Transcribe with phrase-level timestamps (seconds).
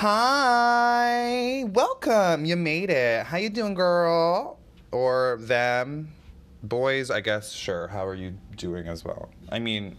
[0.00, 2.44] Hi, welcome.
[2.44, 3.26] You made it.
[3.26, 4.60] How you doing, girl?
[4.92, 6.12] Or them?
[6.62, 7.50] Boys, I guess.
[7.50, 7.88] Sure.
[7.88, 9.28] How are you doing as well?
[9.48, 9.96] I mean,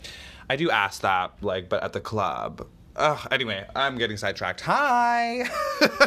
[0.48, 2.66] I do ask that, like, but at the club.
[2.96, 4.62] Ugh, anyway, I'm getting sidetracked.
[4.62, 5.44] Hi.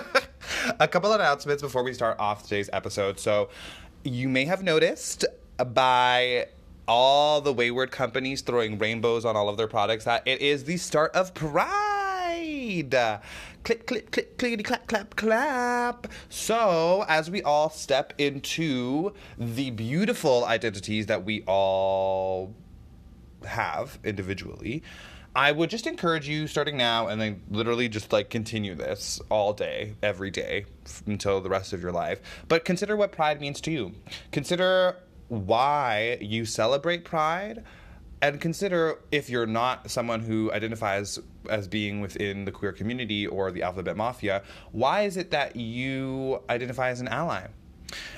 [0.80, 3.20] A couple of announcements before we start off today's episode.
[3.20, 3.50] So,
[4.04, 5.24] you may have noticed
[5.72, 6.48] by
[6.88, 10.78] all the wayward companies throwing rainbows on all of their products that it is the
[10.78, 11.85] start of Pride.
[12.66, 13.20] Uh,
[13.64, 16.08] click, click, click, clickety, clap, clap, clap.
[16.30, 22.56] So, as we all step into the beautiful identities that we all
[23.46, 24.82] have individually,
[25.36, 29.54] I would just encourage you starting now and then literally just like continue this all
[29.54, 30.66] day, every day
[31.06, 32.20] until the rest of your life.
[32.48, 33.92] But consider what pride means to you.
[34.32, 37.64] Consider why you celebrate pride
[38.26, 43.52] and consider if you're not someone who identifies as being within the queer community or
[43.52, 47.46] the alphabet mafia, why is it that you identify as an ally?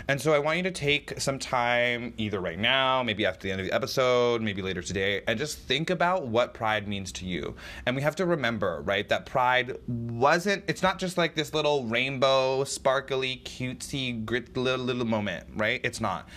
[0.08, 3.52] And so I want you to take some time, either right now, maybe after the
[3.52, 7.26] end of the episode, maybe later today, and just think about what pride means to
[7.26, 7.54] you.
[7.86, 11.84] And we have to remember, right, that pride wasn't, it's not just like this little
[11.84, 15.82] rainbow, sparkly, cutesy, grit, little, little moment, right?
[15.84, 16.30] It's not.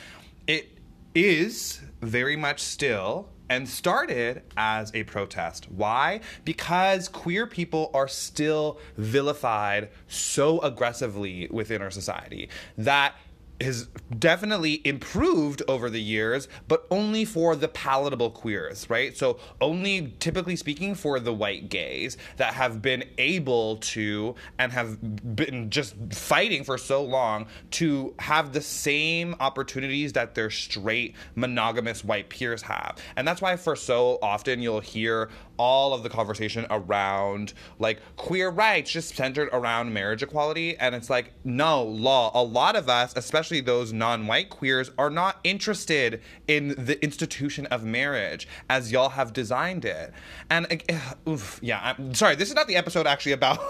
[0.49, 0.79] It
[1.15, 5.71] is very much still and started as a protest.
[5.71, 6.21] Why?
[6.45, 12.49] Because queer people are still vilified so aggressively within our society
[12.79, 13.15] that
[13.61, 19.17] has definitely improved over the years, but only for the palatable queers, right?
[19.17, 25.37] So, only typically speaking for the white gays that have been able to and have
[25.37, 32.05] been just fighting for so long to have the same opportunities that their straight monogamous
[32.05, 32.99] white peers have.
[33.17, 35.31] And that's why, for so often, you'll hear
[35.61, 40.75] all of the conversation around like queer rights just centered around marriage equality.
[40.79, 42.31] And it's like, no, law.
[42.33, 47.67] A lot of us, especially those non white queers, are not interested in the institution
[47.67, 50.15] of marriage as y'all have designed it.
[50.49, 53.61] And uh, oof, yeah, I'm sorry, this is not the episode actually about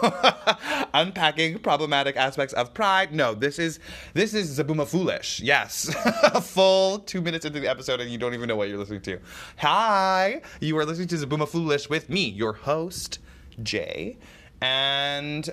[0.94, 3.12] unpacking problematic aspects of pride.
[3.12, 3.80] No, this is
[4.14, 5.40] this is Zabuma Foolish.
[5.40, 5.92] Yes.
[6.22, 9.02] a full two minutes into the episode and you don't even know what you're listening
[9.02, 9.18] to.
[9.56, 13.18] Hi, you are listening to Zabuma Foolish with me, your host,
[13.62, 14.18] Jay.
[14.60, 15.48] And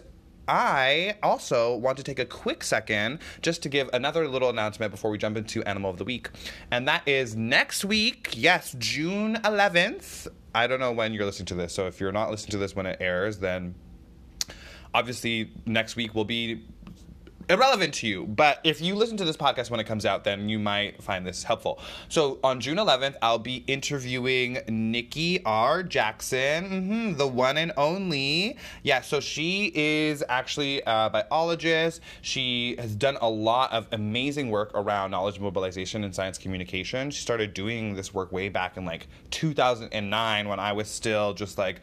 [0.48, 5.12] I also want to take a quick second just to give another little announcement before
[5.12, 6.30] we jump into Animal of the Week.
[6.72, 10.28] And that is next week, yes, June 11th.
[10.56, 12.76] I don't know when you're listening to this, so if you're not listening to this
[12.76, 13.76] when it airs, then
[14.94, 16.64] obviously next week will be
[17.50, 18.26] irrelevant to you.
[18.26, 21.26] But if you listen to this podcast when it comes out, then you might find
[21.26, 21.80] this helpful.
[22.10, 25.84] So on June 11th, I'll be interviewing Nikki R.
[25.84, 28.58] Jackson, mm-hmm, the one and only.
[28.84, 32.02] Yeah, so she is actually a biologist.
[32.22, 37.12] She has done a lot of amazing work around knowledge mobilization and science communication.
[37.12, 41.58] She started doing this work way back in like 2009 when I was still just
[41.58, 41.82] like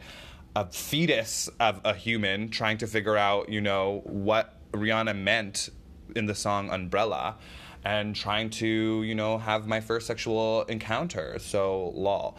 [0.55, 5.69] a fetus of a human trying to figure out, you know, what Rihanna meant
[6.15, 7.35] in the song Umbrella
[7.83, 11.37] and trying to, you know, have my first sexual encounter.
[11.39, 12.37] So, lol.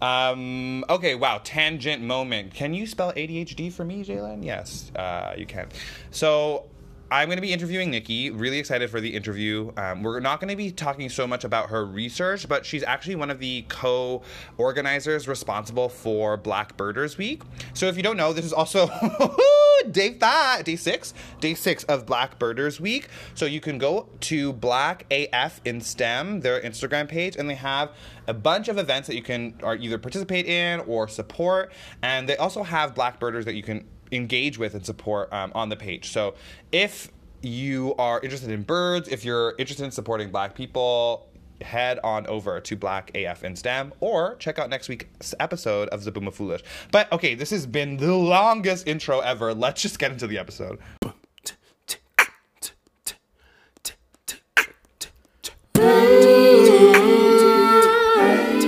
[0.00, 2.54] Um, okay, wow, tangent moment.
[2.54, 4.44] Can you spell ADHD for me, Jalen?
[4.44, 5.68] Yes, uh, you can.
[6.10, 6.66] So,
[7.08, 8.30] I'm going to be interviewing Nikki.
[8.30, 9.70] Really excited for the interview.
[9.76, 13.14] Um, we're not going to be talking so much about her research, but she's actually
[13.14, 14.22] one of the co
[14.58, 17.42] organizers responsible for Black Birders Week.
[17.74, 18.88] So if you don't know, this is also
[19.92, 23.08] day five, day six, day six of Black Birders Week.
[23.34, 27.92] So you can go to Black AF in STEM, their Instagram page, and they have
[28.26, 31.72] a bunch of events that you can either participate in or support.
[32.02, 35.68] And they also have Black Birders that you can engage with and support um, on
[35.68, 36.10] the page.
[36.10, 36.34] So
[36.72, 37.10] if
[37.42, 41.28] you are interested in birds, if you're interested in supporting black people,
[41.62, 46.02] head on over to Black AF in STEM or check out next week's episode of
[46.02, 46.62] Zabuma Foolish.
[46.92, 49.54] But okay, this has been the longest intro ever.
[49.54, 50.78] Let's just get into the episode.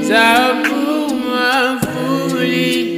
[0.09, 2.98] Zabuma foolish,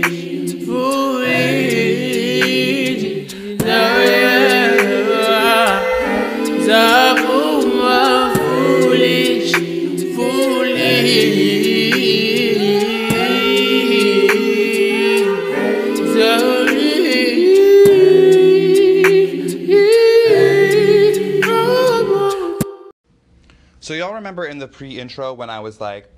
[24.20, 26.08] remember in the pre-intro when I was like,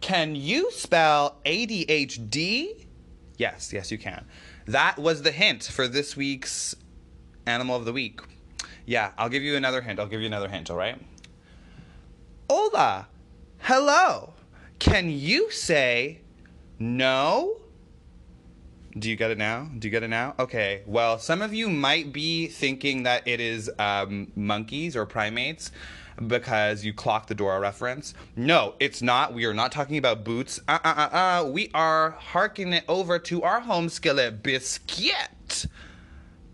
[0.00, 2.86] "Can you spell ADHD?"
[3.36, 4.24] Yes, yes you can.
[4.66, 6.74] that was the hint for this week's
[7.46, 8.20] animal of the week.
[8.84, 9.98] Yeah, I'll give you another hint.
[9.98, 11.00] I'll give you another hint, all right?
[12.50, 13.08] Hola.
[13.58, 14.34] Hello.
[14.78, 16.20] Can you say
[16.78, 17.57] no?
[18.98, 19.68] Do you get it now?
[19.78, 20.34] Do you get it now?
[20.38, 20.82] Okay.
[20.86, 25.70] Well, some of you might be thinking that it is um, monkeys or primates
[26.26, 28.14] because you clocked the Dora reference.
[28.34, 29.34] No, it's not.
[29.34, 30.60] We are not talking about boots.
[30.66, 31.50] Uh uh uh uh.
[31.50, 35.66] We are harking it over to our home skillet biscuit.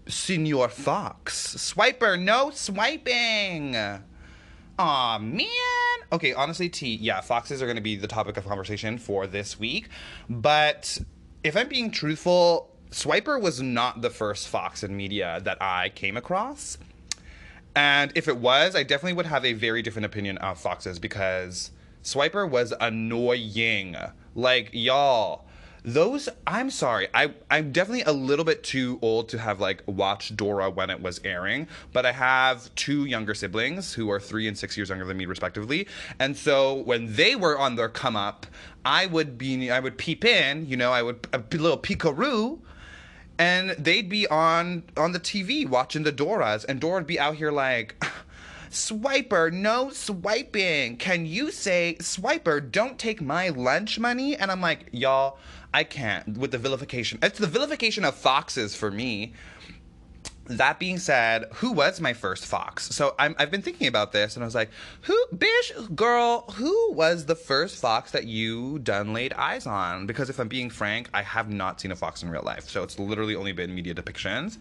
[0.06, 1.56] Senor Fox.
[1.56, 3.74] Swiper, no swiping.
[4.78, 5.46] Aw, man.
[6.12, 9.58] Okay, honestly, T, yeah, foxes are going to be the topic of conversation for this
[9.58, 9.88] week.
[10.28, 10.98] But
[11.44, 16.16] if I'm being truthful, Swiper was not the first fox in media that I came
[16.16, 16.78] across.
[17.76, 21.70] And if it was, I definitely would have a very different opinion of foxes because
[22.02, 23.94] Swiper was annoying.
[24.34, 25.44] Like, y'all,
[25.84, 30.36] those, I'm sorry, I, I'm definitely a little bit too old to have like watched
[30.36, 34.56] Dora when it was airing, but I have two younger siblings who are three and
[34.56, 35.86] six years younger than me, respectively.
[36.18, 38.46] And so when they were on their come up,
[38.84, 42.60] I would be, I would peep in, you know, I would, a little peekaroo
[43.38, 47.34] and they'd be on on the TV watching the Doras, and Dora would be out
[47.34, 48.02] here like,
[48.70, 50.96] "Swiper, no swiping.
[50.96, 52.70] Can you say Swiper?
[52.70, 55.38] Don't take my lunch money." And I'm like, y'all,
[55.74, 57.18] I can't with the vilification.
[57.20, 59.32] It's the vilification of foxes for me.
[60.46, 62.90] That being said, who was my first fox?
[62.90, 64.70] So I'm, I've been thinking about this, and I was like,
[65.02, 66.42] "Who, bish, girl?
[66.56, 70.70] Who was the first fox that you done laid eyes on?" Because if I'm being
[70.70, 73.74] frank, I have not seen a fox in real life, so it's literally only been
[73.74, 74.58] media depictions.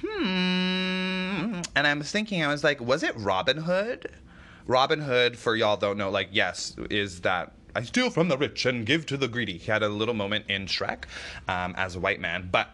[0.00, 1.60] Hmm.
[1.76, 4.10] And I was thinking, I was like, was it Robin Hood?
[4.66, 8.66] Robin Hood, for y'all don't know, like, yes, is that I steal from the rich
[8.66, 9.58] and give to the greedy.
[9.58, 11.04] He had a little moment in Shrek
[11.48, 12.70] um, as a white man, but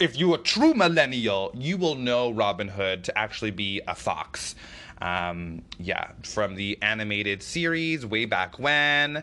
[0.00, 4.54] if you're a true millennial, you will know Robin Hood to actually be a fox.
[5.00, 9.22] Um, yeah, from the animated series way back when.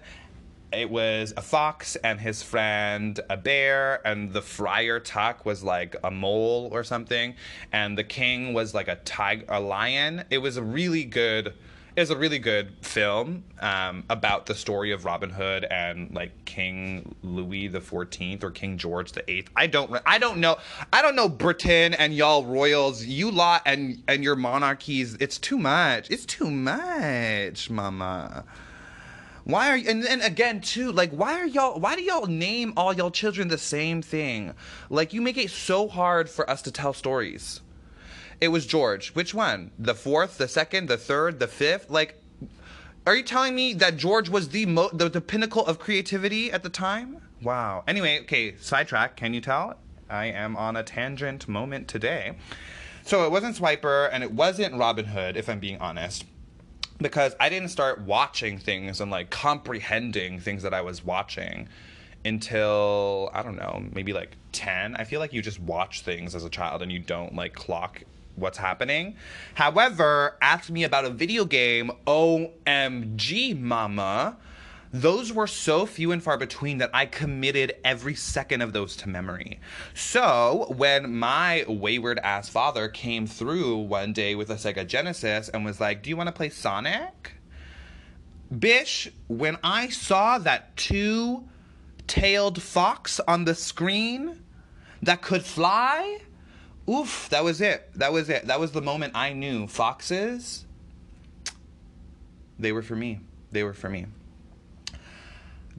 [0.71, 5.95] It was a fox and his friend a bear, and the friar Tuck was like
[6.03, 7.35] a mole or something,
[7.71, 10.23] and the king was like a tiger, a lion.
[10.29, 11.53] It was a really good
[11.99, 17.15] was a really good film um, about the story of Robin Hood and like King
[17.23, 19.49] Louis the Fourteenth or King George the Eighth.
[19.55, 20.57] I don't I don't know
[20.93, 25.15] I don't know Britain and y'all royals, you lot and and your monarchies.
[25.19, 26.09] It's too much.
[26.09, 28.45] It's too much, Mama.
[29.43, 32.73] Why are you, and then again too, like why are y'all why do y'all name
[32.77, 34.53] all y'all children the same thing?
[34.89, 37.61] Like you make it so hard for us to tell stories.
[38.41, 39.09] It was George.
[39.13, 39.71] Which one?
[39.77, 41.89] The fourth, the second, the third, the fifth?
[41.89, 42.21] Like
[43.07, 46.63] are you telling me that George was the mo- the, the pinnacle of creativity at
[46.63, 47.21] the time?
[47.41, 47.83] Wow.
[47.87, 49.75] Anyway, okay, sidetrack, can you tell?
[50.09, 52.35] I am on a tangent moment today.
[53.03, 56.25] So it wasn't Swiper and it wasn't Robin Hood, if I'm being honest
[56.99, 61.69] because I didn't start watching things and like comprehending things that I was watching
[62.25, 64.95] until I don't know, maybe like 10.
[64.95, 68.03] I feel like you just watch things as a child and you don't like clock
[68.39, 69.15] what's happening.
[69.55, 74.37] However, ask me about a video game, OMG mama.
[74.91, 79.09] Those were so few and far between that I committed every second of those to
[79.09, 79.59] memory.
[79.93, 85.63] So, when my wayward ass father came through one day with a Sega Genesis and
[85.63, 87.33] was like, Do you want to play Sonic?
[88.57, 91.47] Bish, when I saw that two
[92.07, 94.43] tailed fox on the screen
[95.03, 96.17] that could fly,
[96.89, 97.89] oof, that was it.
[97.95, 98.47] That was it.
[98.47, 100.65] That was the moment I knew foxes,
[102.57, 103.19] they were for me.
[103.51, 104.05] They were for me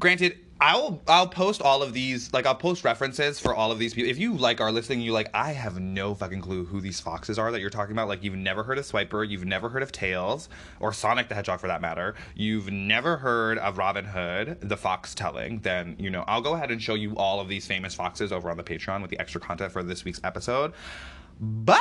[0.00, 3.94] granted I'll I'll post all of these like I'll post references for all of these
[3.94, 4.10] people.
[4.10, 7.38] If you like are listening, you like I have no fucking clue who these foxes
[7.38, 8.08] are that you're talking about.
[8.08, 11.60] Like you've never heard of Swiper, you've never heard of Tails or Sonic the Hedgehog
[11.60, 12.14] for that matter.
[12.34, 15.60] You've never heard of Robin Hood, the fox telling.
[15.60, 18.50] Then you know I'll go ahead and show you all of these famous foxes over
[18.50, 20.74] on the Patreon with the extra content for this week's episode.
[21.40, 21.80] But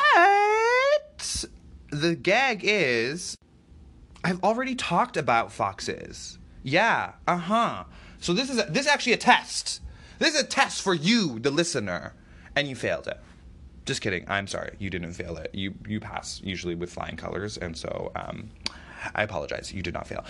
[1.91, 3.35] the gag is
[4.23, 6.39] I've already talked about foxes.
[6.63, 7.83] Yeah, uh huh.
[8.19, 9.81] So this is a, this is actually a test.
[10.19, 12.13] This is a test for you, the listener,
[12.55, 13.19] and you failed it.
[13.85, 14.25] Just kidding.
[14.27, 14.75] I'm sorry.
[14.77, 15.51] You didn't fail it.
[15.53, 18.49] You you pass usually with flying colors, and so um,
[19.15, 19.73] I apologize.
[19.73, 20.25] You did not fail.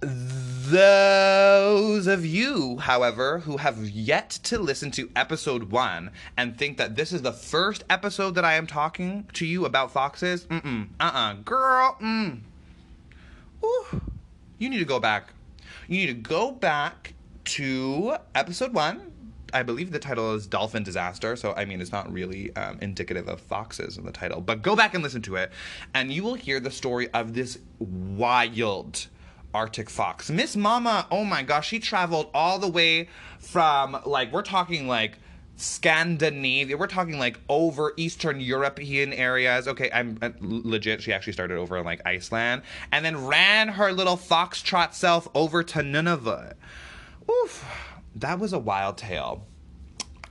[0.00, 6.94] Those of you, however, who have yet to listen to episode one and think that
[6.94, 11.34] this is the first episode that I am talking to you about foxes, mm-mm, uh-uh,
[11.44, 12.38] girl, mm.
[13.64, 14.00] Ooh,
[14.58, 15.32] you need to go back
[15.88, 17.14] you need to go back
[17.44, 19.12] to episode one
[19.52, 21.36] I believe the title is Dolphin Disaster.
[21.36, 24.40] So, I mean, it's not really um, indicative of foxes in the title.
[24.40, 25.50] But go back and listen to it,
[25.94, 29.06] and you will hear the story of this wild
[29.54, 30.30] Arctic fox.
[30.30, 35.18] Miss Mama, oh my gosh, she traveled all the way from, like, we're talking like
[35.58, 36.76] Scandinavia.
[36.76, 39.66] We're talking like over Eastern European areas.
[39.66, 41.02] Okay, I'm uh, legit.
[41.02, 42.62] She actually started over in like Iceland
[42.92, 46.54] and then ran her little foxtrot self over to Nunavut.
[47.28, 47.64] Oof,
[48.14, 49.46] that was a wild tale.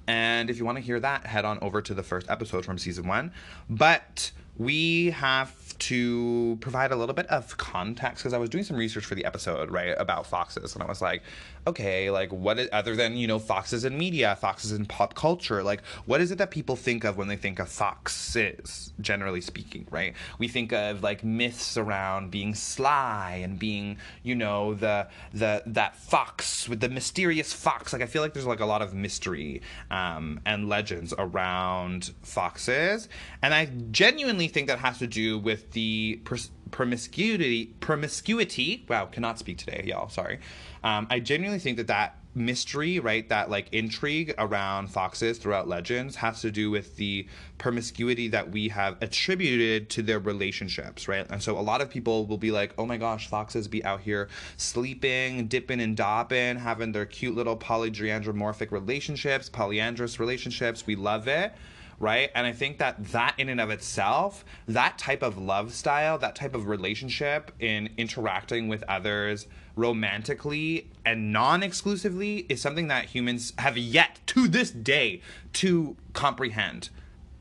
[0.07, 2.77] And if you want to hear that, head on over to the first episode from
[2.77, 3.33] season one.
[3.69, 8.77] But we have to provide a little bit of context because I was doing some
[8.77, 10.73] research for the episode, right, about foxes.
[10.73, 11.23] And I was like,
[11.67, 15.63] okay, like what is, other than, you know, foxes in media, foxes in pop culture,
[15.63, 19.85] like what is it that people think of when they think of foxes, generally speaking,
[19.91, 20.13] right?
[20.39, 25.97] We think of like myths around being sly and being, you know, the, the, that
[25.97, 27.93] fox with the mysterious fox.
[27.93, 33.09] Like I feel like there's like a lot of mystery um, and legends around foxes.
[33.41, 39.39] And I genuinely think that has to do with the pers- promiscuity promiscuity wow cannot
[39.39, 40.39] speak today y'all sorry.
[40.83, 46.15] Um, i genuinely think that that mystery right that like intrigue around foxes throughout legends
[46.17, 51.25] has to do with the promiscuity that we have attributed to their relationships right?
[51.31, 54.01] And so a lot of people will be like oh my gosh foxes be out
[54.01, 61.27] here sleeping dipping and dopping having their cute little polydriandromorphic relationships polyandrous relationships we love
[61.27, 61.53] it
[61.99, 62.29] right?
[62.35, 66.35] And I think that that in and of itself, that type of love style, that
[66.35, 73.77] type of relationship in interacting with others romantically and non-exclusively is something that humans have
[73.77, 75.21] yet to this day
[75.53, 76.89] to comprehend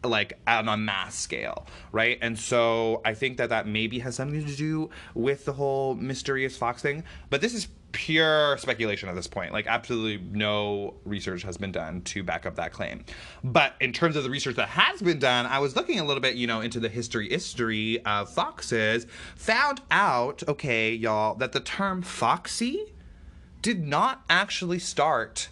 [0.05, 2.19] like on a mass scale, right?
[2.23, 6.57] And so I think that that maybe has something to do with the whole mysterious
[6.57, 7.05] fox thing.
[7.31, 9.53] But this is pure speculation at this point.
[9.53, 13.05] Like, absolutely no research has been done to back up that claim.
[13.43, 16.21] But in terms of the research that has been done, I was looking a little
[16.21, 19.07] bit, you know, into the history history of foxes.
[19.37, 22.93] Found out, okay, y'all, that the term foxy
[23.63, 25.49] did not actually start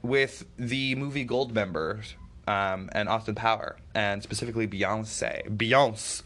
[0.00, 2.02] with the movie Goldmember
[2.48, 5.48] um, and Austin Power, and specifically Beyonce.
[5.54, 6.22] Beyonce.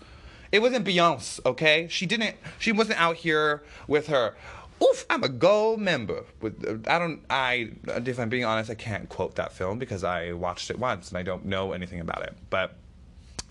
[0.53, 1.89] It wasn't Beyonce, okay?
[1.91, 2.37] She didn't.
[2.59, 4.37] She wasn't out here with her.
[4.83, 5.07] Oof!
[5.09, 6.25] I'm a gold member.
[6.41, 7.23] With uh, I don't.
[7.31, 10.79] I uh, if I'm being honest, I can't quote that film because I watched it
[10.79, 12.35] once and I don't know anything about it.
[12.51, 12.75] But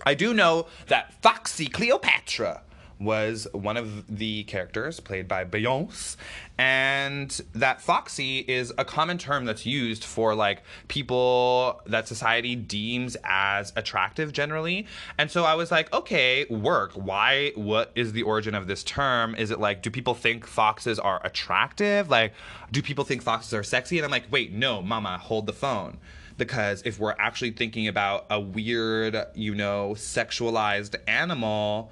[0.04, 2.62] I do know that Foxy Cleopatra
[2.98, 6.16] was one of the characters played by Beyonce,
[6.58, 13.16] and that foxy is a common term that's used for like people that society deems
[13.24, 14.86] as attractive generally.
[15.18, 16.92] And so I was like, okay, work.
[16.92, 17.52] Why?
[17.54, 19.34] What is the origin of this term?
[19.34, 22.08] Is it like, do people think foxes are attractive?
[22.08, 22.32] Like,
[22.72, 23.98] do people think foxes are sexy?
[23.98, 25.98] And I'm like, wait, no, mama, hold the phone
[26.38, 31.90] because if we're actually thinking about a weird, you know, sexualized animal,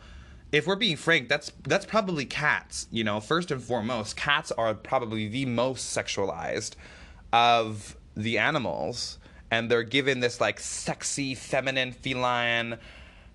[0.54, 2.86] if we're being frank, that's that's probably cats.
[2.92, 6.76] You know, first and foremost, cats are probably the most sexualized
[7.32, 9.18] of the animals,
[9.50, 12.78] and they're given this like sexy, feminine, feline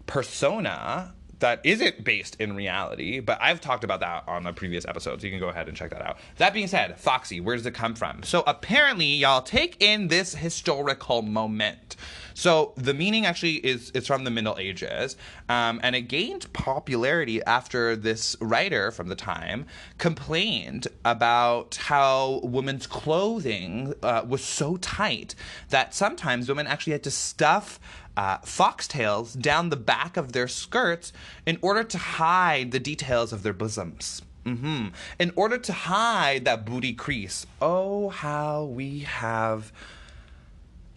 [0.05, 5.21] persona that isn't based in reality, but I've talked about that on a previous episode,
[5.21, 6.17] so you can go ahead and check that out.
[6.37, 8.23] That being said, Foxy, where does it come from?
[8.23, 11.95] So apparently, y'all take in this historical moment.
[12.33, 15.17] So the meaning actually is it's from the Middle Ages,
[15.49, 19.65] um, and it gained popularity after this writer from the time
[19.97, 25.35] complained about how women's clothing uh, was so tight
[25.69, 27.79] that sometimes women actually had to stuff
[28.19, 31.13] uh, foxtails down the back of their skirts
[31.45, 34.21] in order to hide the details of their bosoms.
[34.43, 37.47] hmm In order to hide that booty crease.
[37.61, 39.71] Oh, how we have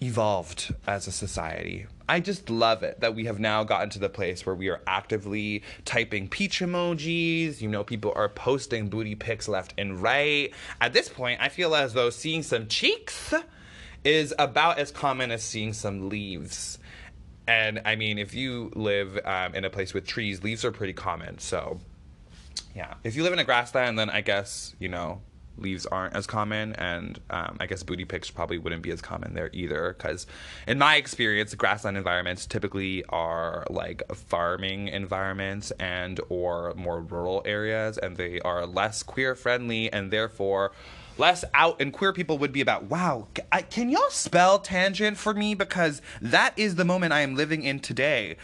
[0.00, 1.86] evolved as a society.
[2.08, 4.80] I just love it that we have now gotten to the place where we are
[4.88, 7.60] actively typing peach emojis.
[7.60, 10.52] You know, people are posting booty pics left and right.
[10.80, 13.32] At this point, I feel as though seeing some cheeks
[14.02, 16.80] is about as common as seeing some leaves.
[17.46, 20.92] And I mean, if you live um, in a place with trees, leaves are pretty
[20.92, 21.38] common.
[21.38, 21.80] So,
[22.74, 22.94] yeah.
[23.04, 25.20] If you live in a grassland, then I guess, you know,
[25.58, 26.74] leaves aren't as common.
[26.74, 29.94] And um, I guess booty pics probably wouldn't be as common there either.
[29.96, 30.26] Because
[30.66, 37.98] in my experience, grassland environments typically are like farming environments and or more rural areas.
[37.98, 40.72] And they are less queer friendly and therefore
[41.18, 45.34] less out and queer people would be about wow I, can y'all spell tangent for
[45.34, 48.36] me because that is the moment i am living in today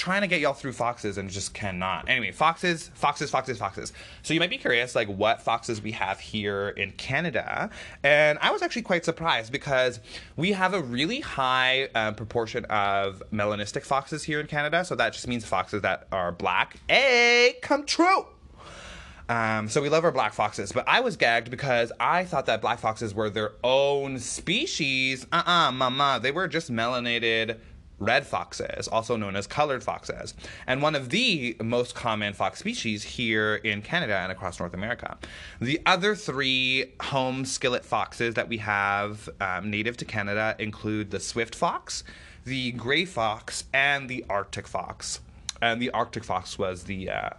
[0.00, 2.08] trying to get y'all through foxes and just cannot.
[2.08, 3.92] Anyway, foxes, foxes, foxes, foxes.
[4.22, 7.68] So you might be curious, like what foxes we have here in Canada,
[8.02, 10.00] and I was actually quite surprised because
[10.36, 14.86] we have a really high um, proportion of melanistic foxes here in Canada.
[14.86, 16.76] So that just means foxes that are black.
[16.88, 18.26] Hey, come true.
[19.30, 22.60] Um, so we love our black foxes, but I was gagged because I thought that
[22.60, 25.24] black foxes were their own species.
[25.30, 26.18] Uh uh mama.
[26.20, 27.58] They were just melanated
[28.00, 30.34] red foxes, also known as colored foxes,
[30.66, 35.16] and one of the most common fox species here in Canada and across North America.
[35.60, 41.20] The other three home skillet foxes that we have um, native to Canada include the
[41.20, 42.02] swift fox,
[42.44, 45.20] the gray fox, and the Arctic fox.
[45.62, 47.30] And the Arctic fox was the uh,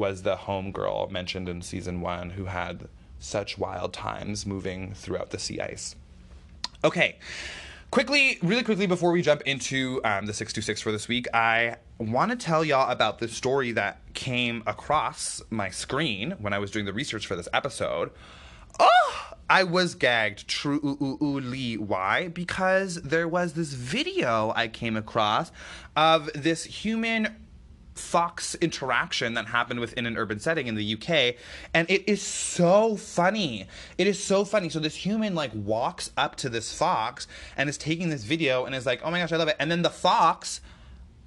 [0.00, 2.88] was the homegirl mentioned in season one who had
[3.18, 5.94] such wild times moving throughout the sea ice.
[6.82, 7.18] Okay,
[7.90, 12.30] quickly, really quickly, before we jump into um, the 626 for this week, I want
[12.30, 16.86] to tell y'all about the story that came across my screen when I was doing
[16.86, 18.10] the research for this episode.
[18.78, 21.76] Oh, I was gagged truly.
[21.76, 22.28] Why?
[22.28, 25.52] Because there was this video I came across
[25.94, 27.36] of this human
[28.00, 31.36] fox interaction that happened within an urban setting in the UK
[31.74, 33.66] and it is so funny.
[33.98, 34.68] It is so funny.
[34.68, 37.26] So this human like walks up to this fox
[37.56, 39.70] and is taking this video and is like, "Oh my gosh, I love it." And
[39.70, 40.60] then the fox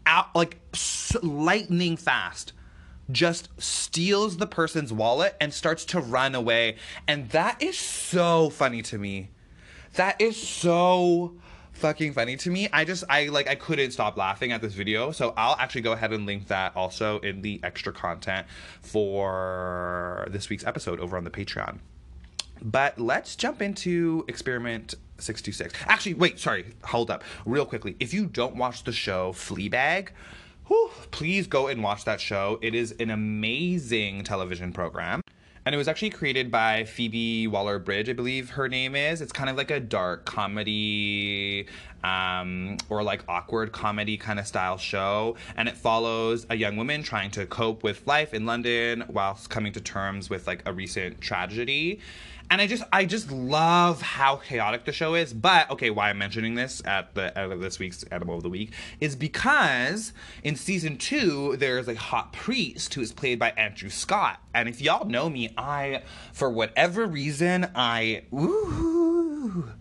[0.05, 0.59] out like
[1.21, 2.53] lightning fast
[3.11, 6.77] just steals the person's wallet and starts to run away.
[7.07, 9.29] And that is so funny to me.
[9.95, 11.35] That is so
[11.73, 12.69] fucking funny to me.
[12.71, 15.11] I just I like I couldn't stop laughing at this video.
[15.11, 18.47] So I'll actually go ahead and link that also in the extra content
[18.81, 21.79] for this week's episode over on the Patreon.
[22.61, 25.73] But let's jump into experiment 626.
[25.87, 27.23] Actually, wait, sorry, hold up.
[27.45, 27.95] Real quickly.
[27.99, 30.09] If you don't watch the show Fleabag,
[30.67, 32.59] whew, please go and watch that show.
[32.61, 35.21] It is an amazing television program.
[35.65, 39.21] And it was actually created by Phoebe Waller Bridge, I believe her name is.
[39.21, 41.67] It's kind of like a dark comedy
[42.03, 45.37] um, or like awkward comedy kind of style show.
[45.55, 49.71] And it follows a young woman trying to cope with life in London whilst coming
[49.73, 52.01] to terms with like a recent tragedy.
[52.49, 55.33] And I just I just love how chaotic the show is.
[55.33, 58.49] But okay, why I'm mentioning this at the end of this week's Animal of the
[58.49, 63.51] Week is because in season two there is a hot priest who is played by
[63.51, 64.39] Andrew Scott.
[64.53, 69.71] And if y'all know me, I for whatever reason I ooh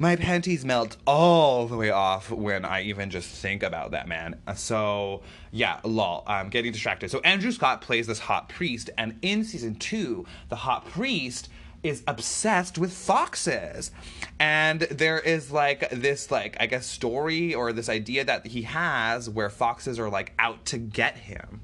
[0.00, 4.40] my panties melt all the way off when I even just think about that man.
[4.46, 5.20] Uh, so
[5.52, 6.24] yeah, lol.
[6.26, 7.10] I'm getting distracted.
[7.10, 11.50] So Andrew Scott plays this hot priest, and in season two, the hot priest
[11.82, 13.90] is obsessed with foxes
[14.38, 19.30] and there is like this like i guess story or this idea that he has
[19.30, 21.62] where foxes are like out to get him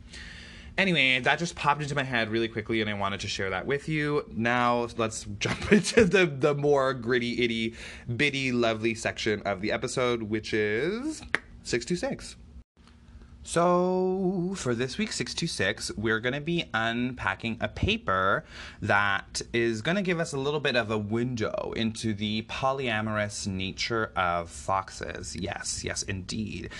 [0.79, 3.65] Anyway, that just popped into my head really quickly, and I wanted to share that
[3.67, 4.27] with you.
[4.31, 7.75] Now, let's jump into the, the more gritty, itty,
[8.15, 11.23] bitty, lovely section of the episode, which is
[11.63, 12.37] 626.
[13.43, 18.45] So, for this week's 626, we're going to be unpacking a paper
[18.83, 23.47] that is going to give us a little bit of a window into the polyamorous
[23.47, 25.37] nature of foxes.
[25.37, 26.71] Yes, yes, indeed.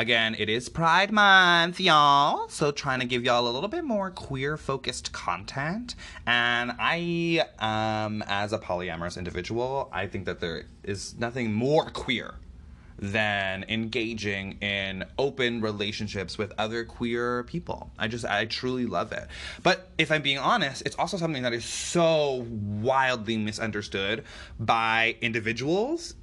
[0.00, 2.48] Again, it is Pride Month, y'all.
[2.48, 5.94] So, trying to give y'all a little bit more queer focused content.
[6.26, 12.36] And I, um, as a polyamorous individual, I think that there is nothing more queer
[12.98, 17.90] than engaging in open relationships with other queer people.
[17.98, 19.26] I just, I truly love it.
[19.62, 24.24] But if I'm being honest, it's also something that is so wildly misunderstood
[24.58, 26.14] by individuals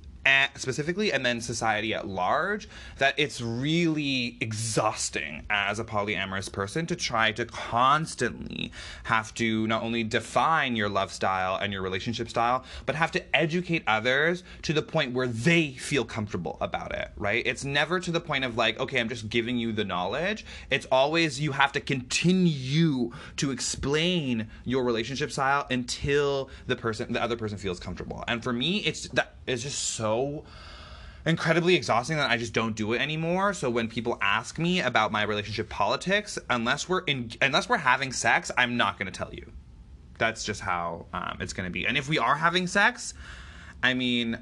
[0.55, 6.95] specifically and then society at large that it's really exhausting as a polyamorous person to
[6.95, 8.71] try to constantly
[9.03, 13.35] have to not only define your love style and your relationship style but have to
[13.35, 17.43] educate others to the point where they feel comfortable about it right?
[17.45, 20.45] It's never to the point of like okay i'm just giving you the knowledge.
[20.69, 27.21] It's always you have to continue to explain your relationship style until the person the
[27.21, 28.23] other person feels comfortable.
[28.27, 30.16] And for me it's that it's just so
[31.27, 33.53] incredibly exhausting that I just don't do it anymore.
[33.53, 38.11] So when people ask me about my relationship politics, unless we're in unless we're having
[38.11, 39.51] sex, I'm not going to tell you.
[40.17, 41.85] That's just how um, it's going to be.
[41.85, 43.13] And if we are having sex,
[43.83, 44.39] I mean,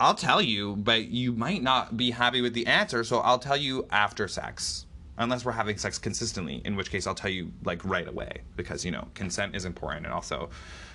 [0.00, 3.56] I'll tell you, but you might not be happy with the answer, so I'll tell
[3.56, 4.86] you after sex.
[5.16, 8.84] Unless we're having sex consistently, in which case I'll tell you like right away because
[8.84, 10.50] you know consent is important and also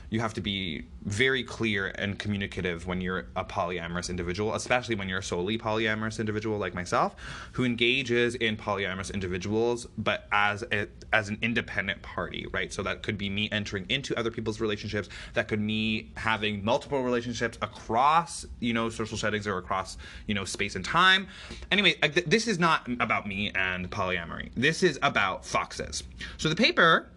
[0.09, 5.07] you have to be very clear and communicative when you're a polyamorous individual, especially when
[5.07, 7.15] you're a solely polyamorous individual like myself,
[7.53, 12.73] who engages in polyamorous individuals, but as a, as an independent party, right?
[12.73, 15.09] So that could be me entering into other people's relationships.
[15.33, 20.45] That could me having multiple relationships across, you know, social settings or across, you know,
[20.45, 21.27] space and time.
[21.71, 21.95] Anyway,
[22.25, 24.49] this is not about me and polyamory.
[24.55, 26.03] This is about foxes.
[26.37, 27.09] So the paper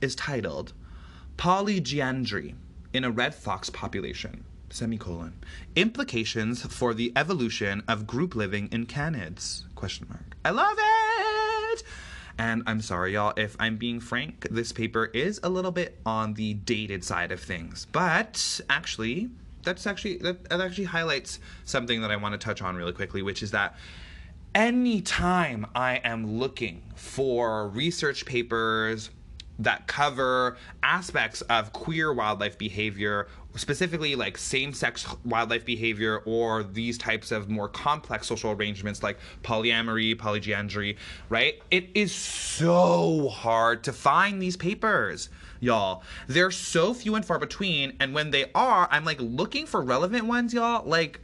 [0.00, 0.72] is titled
[1.40, 2.54] Polygynandry
[2.92, 4.44] in a red fox population.
[4.68, 5.32] Semicolon.
[5.74, 9.62] Implications for the evolution of group living in canids?
[9.74, 10.36] Question mark.
[10.44, 11.82] I love it!
[12.36, 16.34] And I'm sorry, y'all, if I'm being frank, this paper is a little bit on
[16.34, 17.86] the dated side of things.
[17.90, 19.30] But actually,
[19.62, 23.22] that's actually that, that actually highlights something that I want to touch on really quickly,
[23.22, 23.76] which is that
[24.54, 29.08] anytime I am looking for research papers
[29.60, 36.96] that cover aspects of queer wildlife behavior, specifically like same sex wildlife behavior or these
[36.96, 40.96] types of more complex social arrangements like polyamory, polygynandry,
[41.28, 41.60] right?
[41.70, 45.28] It is so hard to find these papers.
[45.60, 49.82] Y'all, they're so few and far between, and when they are, I'm like looking for
[49.82, 50.88] relevant ones, y'all.
[50.88, 51.20] Like,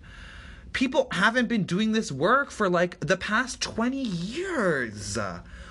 [0.75, 5.17] people haven't been doing this work for like the past 20 years.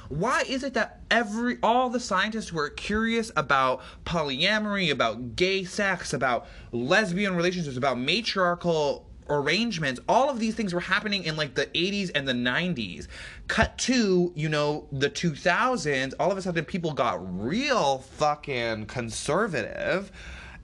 [0.10, 5.64] Why is it that every all the scientists who are curious about polyamory, about gay
[5.64, 11.56] sex, about lesbian relationships, about matriarchal arrangements, all of these things were happening in like
[11.56, 13.08] the 80s and the 90s.
[13.48, 20.12] Cut to, you know, the 2000s, all of a sudden people got real fucking conservative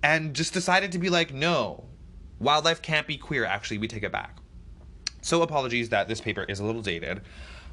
[0.04, 1.86] and just decided to be like, no,
[2.40, 3.46] wildlife can't be queer.
[3.46, 4.38] Actually, we take it back.
[5.22, 7.22] So apologies that this paper is a little dated.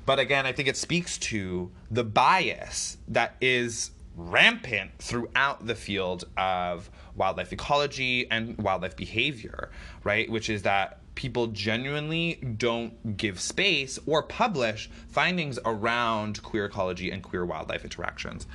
[0.09, 6.25] But again, I think it speaks to the bias that is rampant throughout the field
[6.39, 9.71] of wildlife ecology and wildlife behavior,
[10.05, 10.31] right?
[10.31, 17.23] Which is that people genuinely don't give space or publish findings around queer ecology and
[17.23, 18.47] queer wildlife interactions.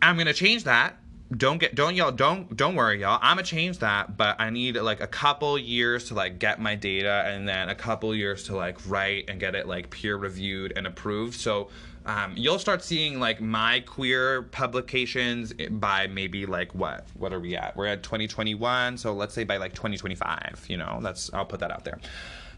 [0.00, 0.96] I'm going to change that
[1.34, 3.18] don't get don't y'all don't don't worry y'all.
[3.20, 6.74] I'm gonna change that but i need like a couple years to like get my
[6.76, 10.72] data and then a couple years to like write and get it like peer reviewed
[10.76, 11.34] and approved.
[11.34, 11.68] So
[12.04, 17.56] um, you'll start seeing like my queer publications by maybe like what what are we
[17.56, 17.76] at?
[17.76, 21.70] We're at 2021 so let's say by like 2025 you know that's i'll put that
[21.70, 21.98] out there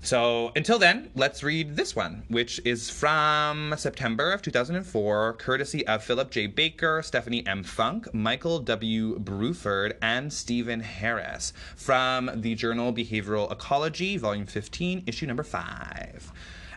[0.01, 6.05] so until then, let's read this one, which is from September of 2004, courtesy of
[6.05, 6.47] Philip J.
[6.47, 7.63] Baker, Stephanie M.
[7.63, 9.19] Funk, Michael W.
[9.19, 16.33] Bruford, and Stephen Harris from the journal Behavioral Ecology, Volume 15, issue number 5.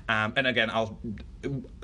[0.09, 0.99] Um, and again, I'll,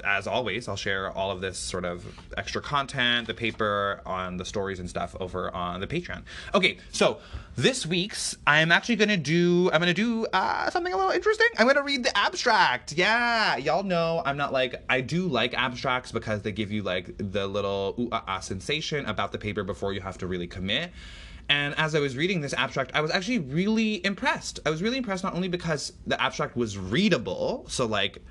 [0.04, 2.06] as always, I'll share all of this sort of
[2.38, 6.24] extra content, the paper on the stories and stuff over on the Patreon.
[6.54, 7.20] Okay, so
[7.56, 11.48] this week's, I'm actually gonna do, I'm gonna do uh, something a little interesting.
[11.58, 12.93] I'm gonna read the abstract.
[12.93, 17.15] Yeah, y'all know I'm not like, I do like abstracts because they give you like
[17.17, 20.91] the little ooh ah ah sensation about the paper before you have to really commit.
[21.50, 24.60] And as I was reading this abstract, I was actually really impressed.
[24.65, 28.22] I was really impressed not only because the abstract was readable, so like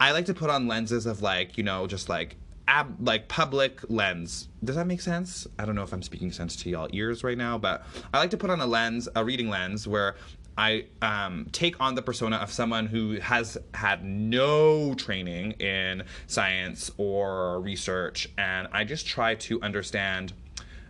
[0.00, 3.80] I like to put on lenses of like, you know, just like ab like public
[3.88, 4.48] lens.
[4.62, 5.46] Does that make sense?
[5.58, 8.30] I don't know if I'm speaking sense to y'all ears right now, but I like
[8.30, 10.16] to put on a lens, a reading lens where
[10.56, 16.90] I um, take on the persona of someone who has had no training in science
[16.96, 20.32] or research, and I just try to understand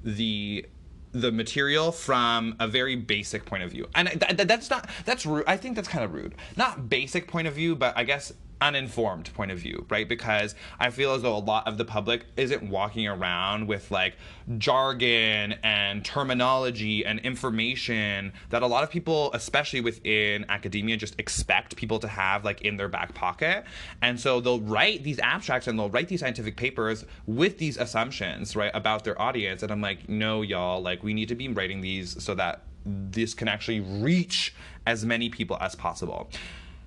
[0.02, 0.66] the
[1.12, 3.88] the material from a very basic point of view.
[3.94, 5.44] And th- th- that's not that's rude.
[5.46, 6.34] I think that's kind of rude.
[6.56, 10.08] Not basic point of view, but I guess uninformed point of view, right?
[10.08, 14.16] Because I feel as though a lot of the public isn't walking around with like
[14.58, 21.76] jargon and terminology and information that a lot of people, especially within academia, just expect
[21.76, 23.64] people to have like in their back pocket.
[24.02, 28.56] And so they'll write these abstracts and they'll write these scientific papers with these assumptions,
[28.56, 29.62] right, about their audience.
[29.62, 33.34] And I'm like, no, y'all, like we need to be writing these so that this
[33.34, 34.54] can actually reach
[34.86, 36.30] as many people as possible.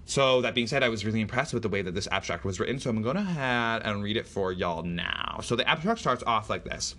[0.06, 2.60] So that being said, I was really impressed with the way that this abstract was
[2.60, 2.80] written.
[2.80, 5.40] So I'm going to ahead and read it for y'all now.
[5.42, 6.96] So the abstract starts off like this.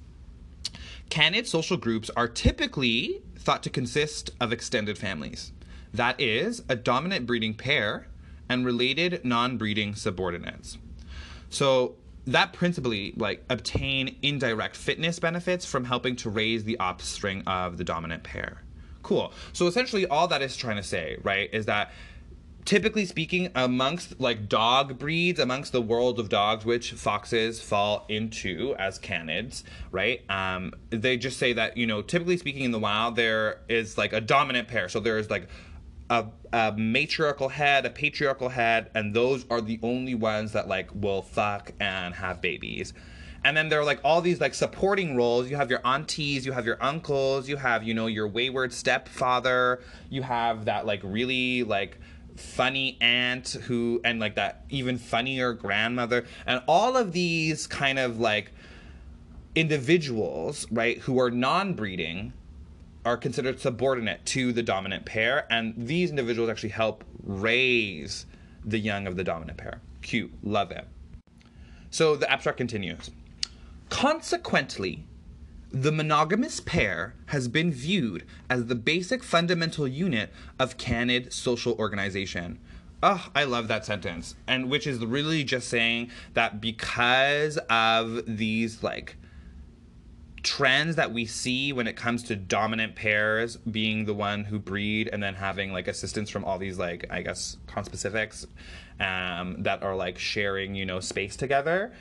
[1.11, 5.53] Canid social groups are typically thought to consist of extended families.
[5.93, 8.07] That is, a dominant breeding pair
[8.49, 10.79] and related non-breeding subordinates.
[11.51, 17.77] So that principally like obtain indirect fitness benefits from helping to raise the offspring of
[17.77, 18.63] the dominant pair.
[19.03, 19.33] Cool.
[19.53, 21.93] So essentially all that is trying to say, right, is that
[22.65, 28.75] typically speaking, amongst like dog breeds, amongst the world of dogs, which foxes fall into
[28.79, 30.23] as canids, right?
[30.31, 34.13] Um, they just say that you know, typically speaking, in the wild, there is like
[34.13, 34.89] a dominant pair.
[34.89, 35.49] So there's like
[36.11, 40.91] a, a matriarchal head, a patriarchal head, and those are the only ones that like
[40.95, 42.93] will fuck and have babies.
[43.45, 45.51] And then there are like all these like supporting roles.
[45.51, 49.83] You have your aunties, you have your uncles, you have, you know, your wayward stepfather,
[50.11, 51.99] you have that like really like
[52.37, 56.27] funny aunt who and like that even funnier grandmother.
[56.47, 58.53] And all of these kind of like
[59.55, 62.33] individuals right who are non-breeding
[63.05, 65.47] are considered subordinate to the dominant pair.
[65.51, 68.27] And these individuals actually help raise
[68.65, 69.81] the young of the dominant pair.
[70.03, 70.33] Cute.
[70.43, 70.87] Love it.
[71.91, 73.11] So the abstract continues.
[73.89, 75.05] Consequently
[75.73, 82.59] the monogamous pair has been viewed as the basic fundamental unit of canid social organization.
[83.03, 84.37] Oh, I love that sentence.
[84.47, 89.17] And which is really just saying that because of these like
[90.43, 95.09] trends that we see when it comes to dominant pairs being the one who breed
[95.13, 98.47] and then having like assistance from all these like I guess conspecifics
[99.01, 101.93] um, that are like sharing you know space together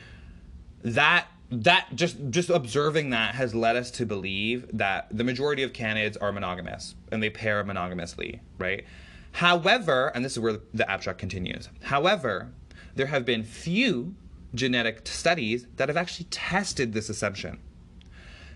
[0.83, 5.73] that that just just observing that has led us to believe that the majority of
[5.73, 8.85] canids are monogamous and they pair monogamously, right?
[9.33, 11.69] However, and this is where the abstract continues.
[11.83, 12.51] However,
[12.95, 14.15] there have been few
[14.53, 17.59] genetic studies that have actually tested this assumption.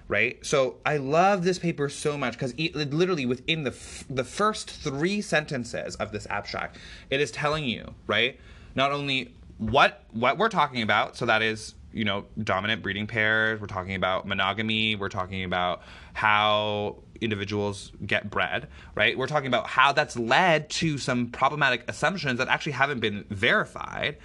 [0.07, 0.45] Right?
[0.45, 5.19] So I love this paper so much because literally within the f- the first 3
[5.19, 6.77] sentences of this abstract,
[7.09, 8.39] it is telling you, right?
[8.75, 13.59] Not only what what we're talking about, so that is you know, dominant breeding pairs.
[13.59, 14.95] We're talking about monogamy.
[14.95, 15.81] We're talking about
[16.13, 19.17] how individuals get bred, right?
[19.17, 24.17] We're talking about how that's led to some problematic assumptions that actually haven't been verified.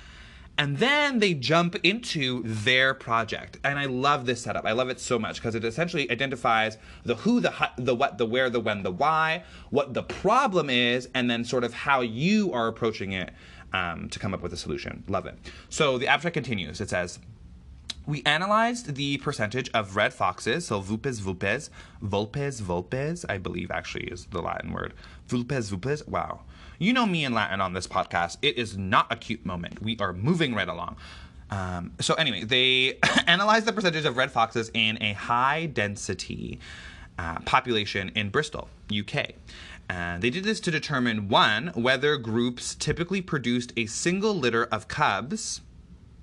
[0.58, 3.58] And then they jump into their project.
[3.64, 4.66] And I love this setup.
[4.66, 8.26] I love it so much because it essentially identifies the who, the the what, the
[8.26, 12.52] where, the when, the why, what the problem is, and then sort of how you
[12.52, 13.30] are approaching it
[13.72, 15.04] um, to come up with a solution.
[15.08, 15.38] Love it.
[15.68, 16.80] So the abstract continues.
[16.80, 17.20] It says,
[18.06, 21.70] we analyzed the percentage of red foxes, so vulpes vulpes,
[22.02, 24.94] vulpes vulpes, I believe actually is the Latin word.
[25.28, 26.40] Vulpes vulpes, wow.
[26.78, 28.38] You know me in Latin on this podcast.
[28.42, 29.82] It is not a cute moment.
[29.82, 30.96] We are moving right along.
[31.50, 36.58] Um, so, anyway, they analyzed the percentage of red foxes in a high density
[37.18, 39.34] uh, population in Bristol, UK.
[39.90, 44.88] And they did this to determine one, whether groups typically produced a single litter of
[44.88, 45.60] cubs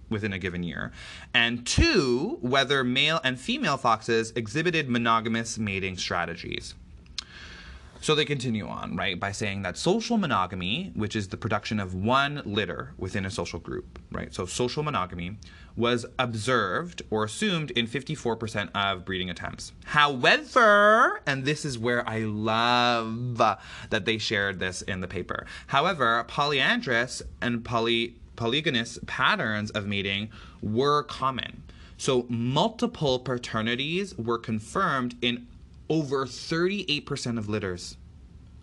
[0.09, 0.91] within a given year,
[1.33, 6.75] and two, whether male and female foxes exhibited monogamous mating strategies.
[7.99, 11.95] So they continue on, right, by saying that social monogamy, which is the production of
[11.95, 14.33] one litter within a social group, right?
[14.33, 15.37] So social monogamy
[15.75, 19.73] was observed or assumed in 54% of breeding attempts.
[19.85, 25.47] However, and this is where I love that they shared this in the paper.
[25.67, 30.29] However, polyandrous and poly polygynous patterns of mating
[30.61, 31.63] were common.
[31.97, 35.47] So multiple paternities were confirmed in
[35.89, 37.97] over 38% of litters.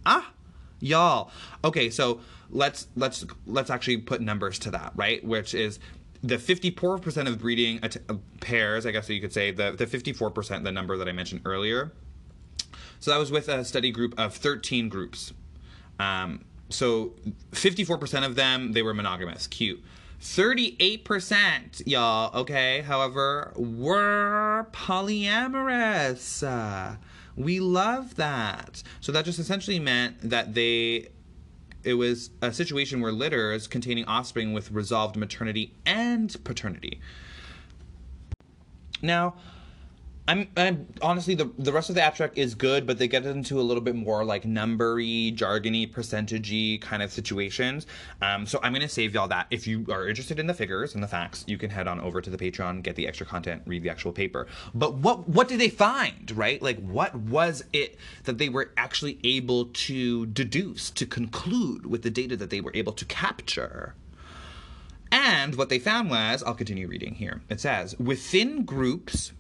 [0.06, 0.32] Ah,
[0.80, 1.30] y'all.
[1.64, 5.24] Okay, so let's let's let's actually put numbers to that, right?
[5.24, 5.78] Which is
[6.22, 7.98] the 54% of breeding att-
[8.40, 11.92] pairs, I guess you could say, the, the 54%, the number that I mentioned earlier.
[12.98, 15.34] So that was with a study group of 13 groups.
[16.00, 17.14] Um, so
[17.52, 19.46] 54% of them they were monogamous.
[19.46, 19.82] Cute.
[20.20, 26.42] 38%, y'all, okay, however, were polyamorous.
[26.42, 26.96] Uh,
[27.36, 28.82] we love that.
[29.00, 31.08] So that just essentially meant that they
[31.82, 37.00] it was a situation where litters containing offspring with resolved maternity and paternity.
[39.02, 39.34] Now,
[40.26, 43.60] I'm, I'm, honestly the the rest of the abstract is good, but they get into
[43.60, 47.86] a little bit more like numbery, jargony, percentagey kind of situations.
[48.22, 49.48] Um, so I'm gonna save y'all that.
[49.50, 52.22] If you are interested in the figures and the facts, you can head on over
[52.22, 54.46] to the Patreon, get the extra content, read the actual paper.
[54.74, 56.30] But what what did they find?
[56.30, 56.62] Right?
[56.62, 62.10] Like what was it that they were actually able to deduce, to conclude with the
[62.10, 63.94] data that they were able to capture?
[65.12, 67.42] And what they found was, I'll continue reading here.
[67.50, 69.32] It says within groups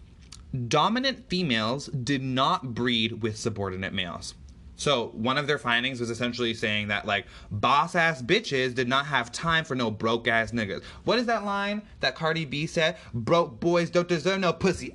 [0.54, 4.34] dominant females did not breed with subordinate males.
[4.76, 9.06] So one of their findings was essentially saying that like boss ass bitches did not
[9.06, 10.82] have time for no broke ass niggas.
[11.04, 12.96] What is that line that Cardi B said?
[13.12, 14.94] Broke boys don't deserve no pussy.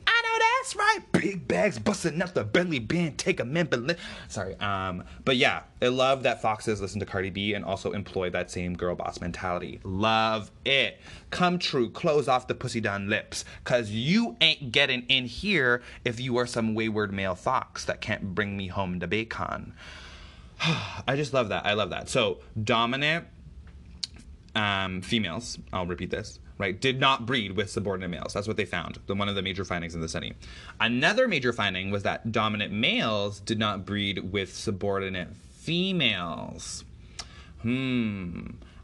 [0.59, 0.99] That's right.
[1.13, 3.17] Big bags busting up the belly band.
[3.17, 4.59] Take a man, but sorry.
[4.59, 8.51] Um, but yeah, I love that foxes listen to Cardi B and also employ that
[8.51, 9.79] same girl boss mentality.
[9.85, 10.99] Love it.
[11.29, 11.89] Come true.
[11.89, 16.45] Close off the pussy down lips, cause you ain't getting in here if you are
[16.45, 19.73] some wayward male fox that can't bring me home the bacon.
[20.61, 21.65] I just love that.
[21.65, 22.09] I love that.
[22.09, 23.27] So dominant
[24.55, 28.33] um, females, I'll repeat this, right, did not breed with subordinate males.
[28.33, 28.99] That's what they found.
[29.07, 30.33] The, one of the major findings in the study.
[30.79, 36.83] Another major finding was that dominant males did not breed with subordinate females.
[37.61, 38.41] Hmm.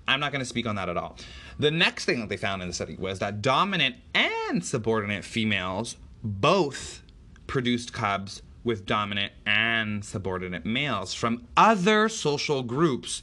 [0.07, 1.17] I'm not going to speak on that at all.
[1.59, 5.97] The next thing that they found in the study was that dominant and subordinate females
[6.23, 7.01] both
[7.47, 13.21] produced cubs with dominant and subordinate males from other social groups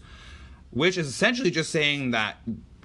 [0.73, 2.39] which is essentially just saying that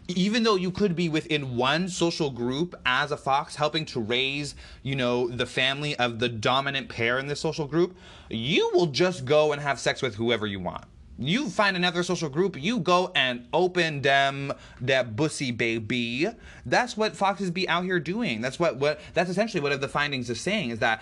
[0.07, 4.55] even though you could be within one social group as a fox helping to raise
[4.83, 7.95] you know the family of the dominant pair in this social group
[8.29, 10.83] you will just go and have sex with whoever you want.
[11.19, 16.27] You find another social group you go and open them that bussy baby.
[16.65, 18.41] That's what foxes be out here doing.
[18.41, 21.01] That's what what that's essentially what the findings is saying is that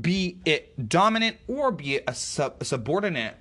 [0.00, 3.36] be it dominant or be it a, sub, a subordinate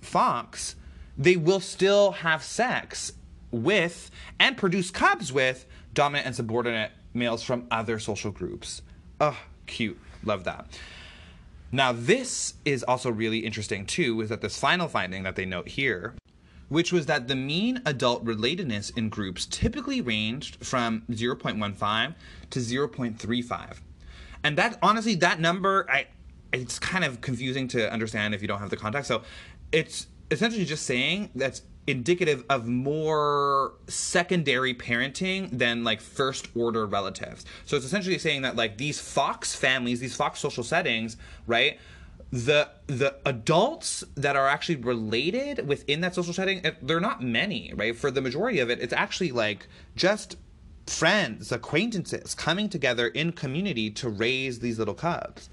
[0.00, 0.76] fox
[1.18, 3.12] they will still have sex
[3.50, 8.82] with and produce cubs with dominant and subordinate males from other social groups.
[9.20, 9.98] Oh, cute.
[10.24, 10.66] Love that.
[11.72, 15.68] Now, this is also really interesting too, is that this final finding that they note
[15.68, 16.14] here,
[16.68, 22.14] which was that the mean adult relatedness in groups typically ranged from 0.15
[22.50, 23.78] to 0.35.
[24.42, 26.06] And that honestly, that number, I
[26.52, 29.06] it's kind of confusing to understand if you don't have the context.
[29.08, 29.22] So
[29.70, 37.44] it's essentially just saying that's indicative of more secondary parenting than like first order relatives.
[37.66, 41.78] So it's essentially saying that like these fox families, these fox social settings, right?
[42.32, 47.72] The the adults that are actually related within that social setting, eh, they're not many,
[47.74, 47.96] right?
[47.96, 50.36] For the majority of it, it's actually like just
[50.86, 55.48] friends, acquaintances coming together in community to raise these little cubs.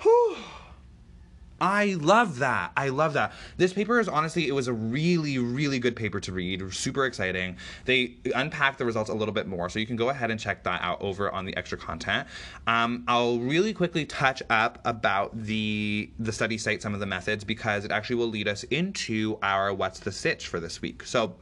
[0.00, 0.36] Whew.
[1.62, 2.72] I love that.
[2.76, 3.32] I love that.
[3.56, 6.74] This paper is honestly, it was a really, really good paper to read.
[6.74, 7.56] Super exciting.
[7.84, 10.64] They unpack the results a little bit more, so you can go ahead and check
[10.64, 12.26] that out over on the extra content.
[12.66, 17.44] Um, I'll really quickly touch up about the the study site, some of the methods,
[17.44, 21.04] because it actually will lead us into our what's the sitch for this week.
[21.04, 21.36] So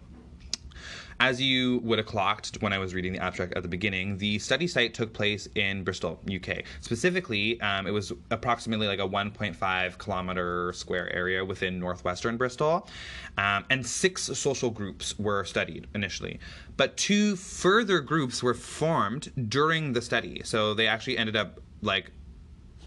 [1.20, 4.38] as you would have clocked when I was reading the abstract at the beginning, the
[4.38, 6.64] study site took place in Bristol, UK.
[6.80, 12.88] Specifically, um, it was approximately like a 1.5 kilometer square area within northwestern Bristol,
[13.36, 16.40] um, and six social groups were studied initially.
[16.78, 22.12] But two further groups were formed during the study, so they actually ended up like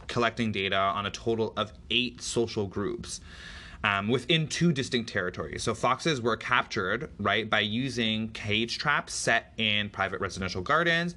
[0.08, 3.22] collecting data on a total of eight social groups
[3.84, 5.64] um, within two distinct territories.
[5.64, 11.16] So foxes were captured, right, by using cage traps set in private residential gardens.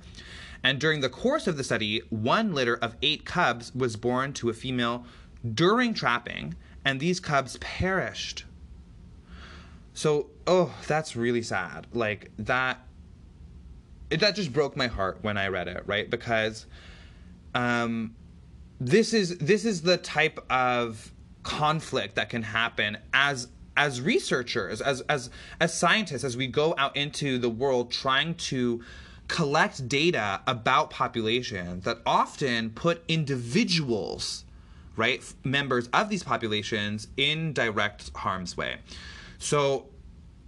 [0.62, 4.48] And during the course of the study, one litter of eight cubs was born to
[4.50, 5.04] a female
[5.54, 8.44] during trapping, and these cubs perished.
[9.94, 11.86] So, oh, that's really sad.
[11.92, 12.80] Like that
[14.10, 16.08] it, that just broke my heart when I read it, right?
[16.08, 16.66] Because
[17.54, 18.14] um
[18.80, 21.12] this is this is the type of
[21.46, 25.30] conflict that can happen as as researchers as as
[25.60, 28.82] as scientists as we go out into the world trying to
[29.28, 34.44] collect data about populations that often put individuals
[34.96, 38.76] right members of these populations in direct harm's way.
[39.38, 39.86] So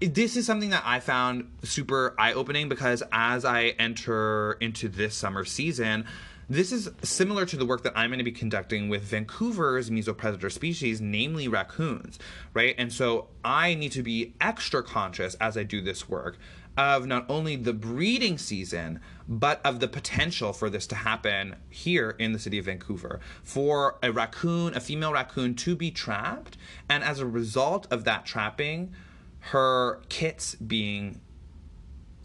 [0.00, 5.14] this is something that I found super eye opening because as I enter into this
[5.14, 6.06] summer season,
[6.48, 10.50] this is similar to the work that I'm going to be conducting with Vancouver's mesopredator
[10.50, 12.18] species, namely raccoons,
[12.54, 12.74] right?
[12.78, 16.38] And so I need to be extra conscious as I do this work
[16.78, 22.14] of not only the breeding season, but of the potential for this to happen here
[22.18, 23.20] in the city of Vancouver.
[23.42, 26.56] For a raccoon, a female raccoon, to be trapped,
[26.88, 28.94] and as a result of that trapping,
[29.40, 31.20] her kits being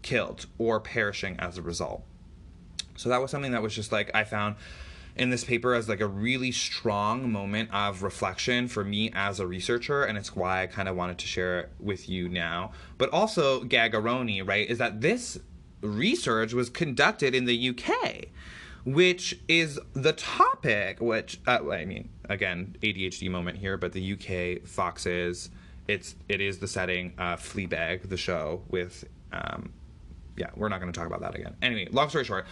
[0.02, 2.04] killed or perishing as a result.
[2.96, 4.56] So that was something that was just like I found
[5.16, 9.46] in this paper as like a really strong moment of reflection for me as a
[9.46, 12.72] researcher and it's why I kind of wanted to share it with you now.
[12.98, 15.38] But also Gagaroni, right, is that this
[15.80, 18.28] research was conducted in the UK
[18.84, 24.66] which is the topic which uh, I mean again ADHD moment here but the UK
[24.66, 25.50] foxes
[25.88, 29.72] it's it is the setting uh, Fleabag the show with um,
[30.36, 32.46] yeah we're not going to talk about that again anyway long story short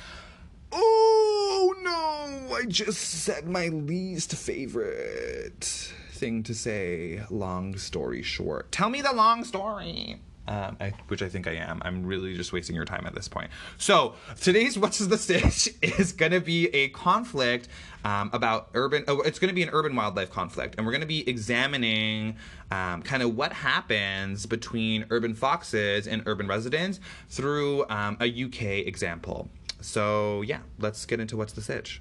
[0.72, 2.54] Oh no!
[2.54, 7.22] I just said my least favorite thing to say.
[7.30, 8.72] Long story short.
[8.72, 10.20] Tell me the long story.
[10.48, 11.80] Um, I, which I think I am.
[11.84, 13.50] I'm really just wasting your time at this point.
[13.78, 17.68] So today's What's the Stitch is going to be a conflict
[18.04, 19.04] um, about urban.
[19.06, 22.36] Oh, it's going to be an urban wildlife conflict, and we're going to be examining
[22.72, 26.98] um, kind of what happens between urban foxes and urban residents
[27.28, 29.48] through um, a UK example.
[29.82, 32.00] So yeah, let's get into what's the sitch.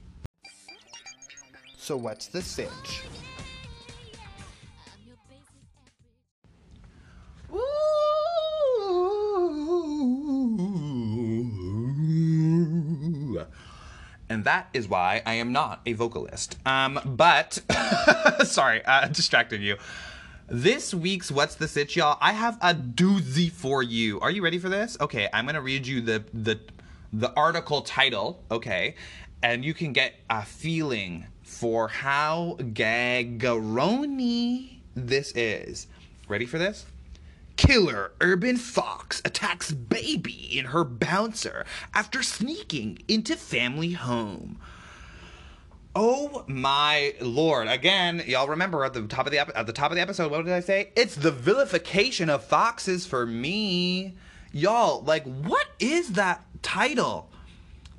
[1.78, 3.04] So what's the sitch?
[14.30, 16.58] And that is why I am not a vocalist.
[16.66, 17.60] Um, but
[18.46, 19.76] sorry, uh, distracted you.
[20.48, 22.18] This week's What's the Sitch, y'all?
[22.22, 24.20] I have a doozy for you.
[24.20, 24.98] Are you ready for this?
[25.02, 26.60] Okay, I'm gonna read you the the
[27.14, 28.96] the article title, okay,
[29.44, 34.00] and you can get a feeling for how gaggaroni
[34.96, 35.88] this is.
[36.28, 36.86] Ready for this?
[37.58, 44.58] Killer urban fox attacks baby in her bouncer after sneaking into family home.
[45.94, 47.68] Oh my lord!
[47.68, 50.32] Again, y'all remember at the top of the ep- at the top of the episode,
[50.32, 50.94] what did I say?
[50.96, 54.16] It's the vilification of foxes for me.
[54.54, 57.30] Y'all, like, what is that title?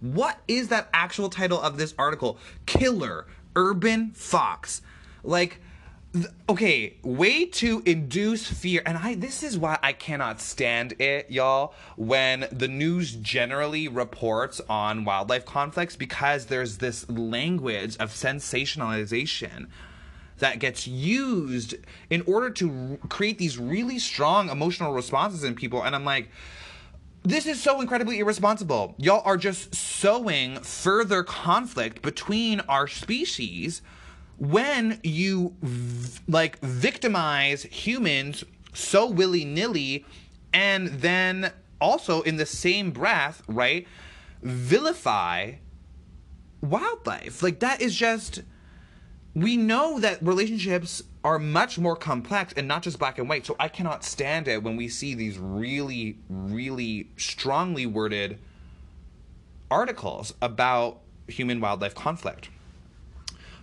[0.00, 2.38] What is that actual title of this article?
[2.66, 4.82] Killer urban fox.
[5.22, 5.60] Like,
[6.48, 8.82] okay, way to induce fear.
[8.84, 14.60] And I this is why I cannot stand it, y'all, when the news generally reports
[14.68, 19.68] on wildlife conflicts because there's this language of sensationalization
[20.38, 21.76] that gets used
[22.10, 26.30] in order to create these really strong emotional responses in people and I'm like
[27.22, 28.94] this is so incredibly irresponsible.
[28.98, 33.82] Y'all are just sowing further conflict between our species
[34.38, 35.54] when you
[36.26, 40.04] like victimize humans so willy-nilly
[40.52, 43.86] and then also in the same breath, right,
[44.42, 45.52] vilify
[46.60, 47.42] wildlife.
[47.42, 48.42] Like that is just
[49.34, 53.46] we know that relationships are much more complex and not just black and white.
[53.46, 58.38] So I cannot stand it when we see these really, really strongly worded
[59.70, 62.50] articles about human wildlife conflict.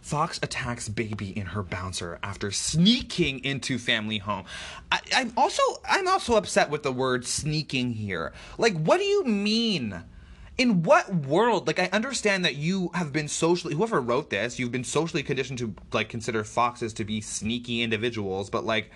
[0.02, 4.46] Fox attacks baby in her bouncer after sneaking into family home.
[4.92, 8.32] I, I'm also I'm also upset with the word sneaking here.
[8.58, 10.02] Like, what do you mean?
[10.60, 14.72] In what world like i understand that you have been socially whoever wrote this you've
[14.72, 18.92] been socially conditioned to like consider foxes to be sneaky individuals but like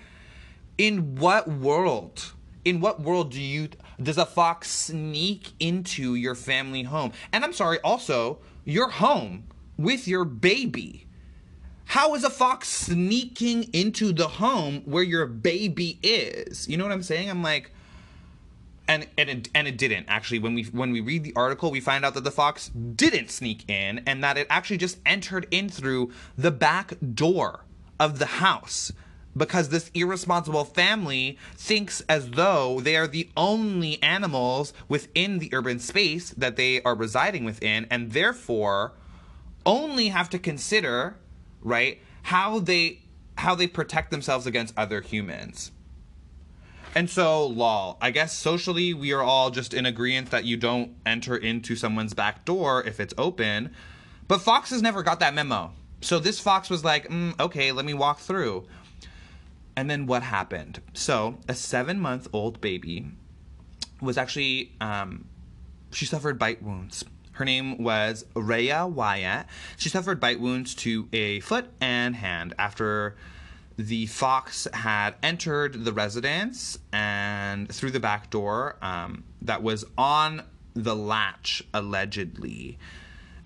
[0.78, 2.32] in what world
[2.64, 3.68] in what world do you
[4.02, 7.12] does a fox sneak into your family home?
[7.32, 9.44] And i'm sorry also your home
[9.76, 11.06] with your baby.
[11.86, 16.68] How is a fox sneaking into the home where your baby is?
[16.68, 17.28] You know what i'm saying?
[17.28, 17.70] I'm like
[18.88, 20.06] and and it, and it didn't.
[20.08, 23.30] Actually when we when we read the article we find out that the fox didn't
[23.30, 27.64] sneak in and that it actually just entered in through the back door
[27.98, 28.92] of the house
[29.36, 35.78] because this irresponsible family thinks as though they are the only animals within the urban
[35.78, 38.92] space that they are residing within and therefore
[39.66, 41.16] only have to consider
[41.62, 43.00] right how they
[43.36, 45.72] how they protect themselves against other humans
[46.94, 50.92] and so, lol, I guess socially we are all just in agreement that you don't
[51.04, 53.70] enter into someone's back door if it's open.
[54.28, 55.72] But Fox has never got that memo.
[56.00, 58.66] So this Fox was like, mm, okay, let me walk through.
[59.76, 60.80] And then what happened?
[60.92, 63.06] So, a seven month old baby
[64.00, 65.24] was actually, um,
[65.90, 67.04] she suffered bite wounds.
[67.32, 69.46] Her name was Rhea Wyatt.
[69.76, 73.16] She suffered bite wounds to a foot and hand after
[73.76, 80.42] the fox had entered the residence and through the back door um, that was on
[80.74, 82.78] the latch allegedly.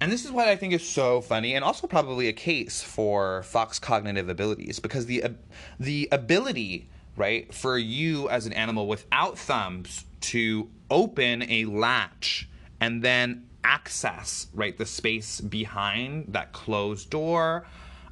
[0.00, 3.42] And this is what i think is so funny and also probably a case for
[3.42, 5.24] fox cognitive abilities because the
[5.80, 12.48] the ability right for you as an animal without thumbs to open a latch
[12.80, 17.66] and then access right the space behind that closed door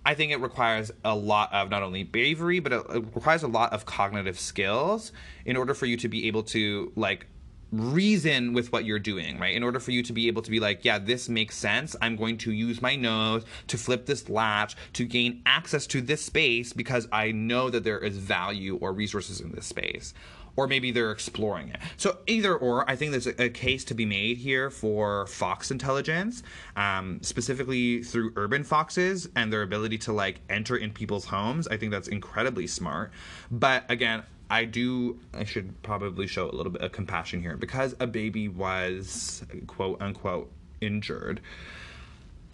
[0.06, 3.72] I think it requires a lot of not only bravery, but it, requires a lot
[3.72, 5.10] of cognitive skills
[5.44, 7.26] in order for you to be able to like
[7.72, 9.56] reason with what you're doing, right?
[9.56, 11.96] In order for you to be able to be like, yeah, this makes sense.
[12.00, 16.24] I'm going to use my nose to flip this latch to gain access to this
[16.24, 20.14] space because I know that there is value or resources in this space.
[20.56, 21.78] Or maybe they're exploring it.
[21.96, 25.70] So either or, I think there's a, a case to be made here for fox
[25.70, 26.42] intelligence,
[26.76, 31.68] um, specifically through urban foxes and their ability to like enter in people's homes.
[31.68, 33.12] I think that's incredibly smart.
[33.50, 35.18] But again, I do.
[35.34, 40.00] I should probably show a little bit of compassion here because a baby was quote
[40.00, 40.50] unquote
[40.80, 41.40] injured.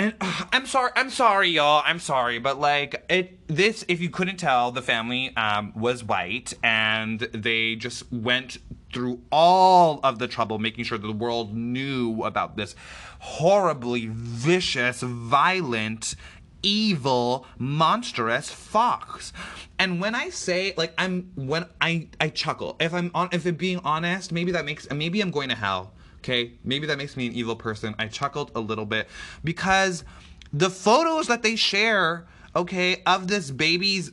[0.03, 1.83] And uh, I'm sorry, I'm sorry, y'all.
[1.87, 3.85] I'm sorry, but like it, this.
[3.89, 8.59] If you couldn't tell, the family um, was white, and they just went
[8.93, 12.75] through all of the trouble making sure that the world knew about this
[13.21, 16.17] horribly vicious, violent,
[16.63, 19.33] evil, monstrous fox.
[19.79, 22.77] And when I say like I'm when I I chuckle.
[22.81, 25.95] If I'm on if I'm being honest, maybe that makes maybe I'm going to hell.
[26.23, 26.53] Okay?
[26.65, 27.95] Maybe that makes me an evil person.
[27.99, 29.09] I chuckled a little bit
[29.43, 30.05] because
[30.53, 34.13] the photos that they share, okay, of this baby's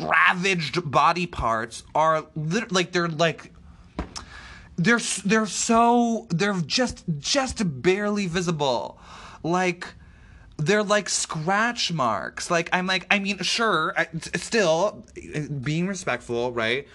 [0.00, 3.52] ravaged body parts are lit- like they're like
[4.76, 8.98] they're they're so they're just just barely visible
[9.42, 9.86] like
[10.56, 13.94] they're like scratch marks like i'm like i mean sure
[14.36, 15.04] still
[15.62, 16.88] being respectful right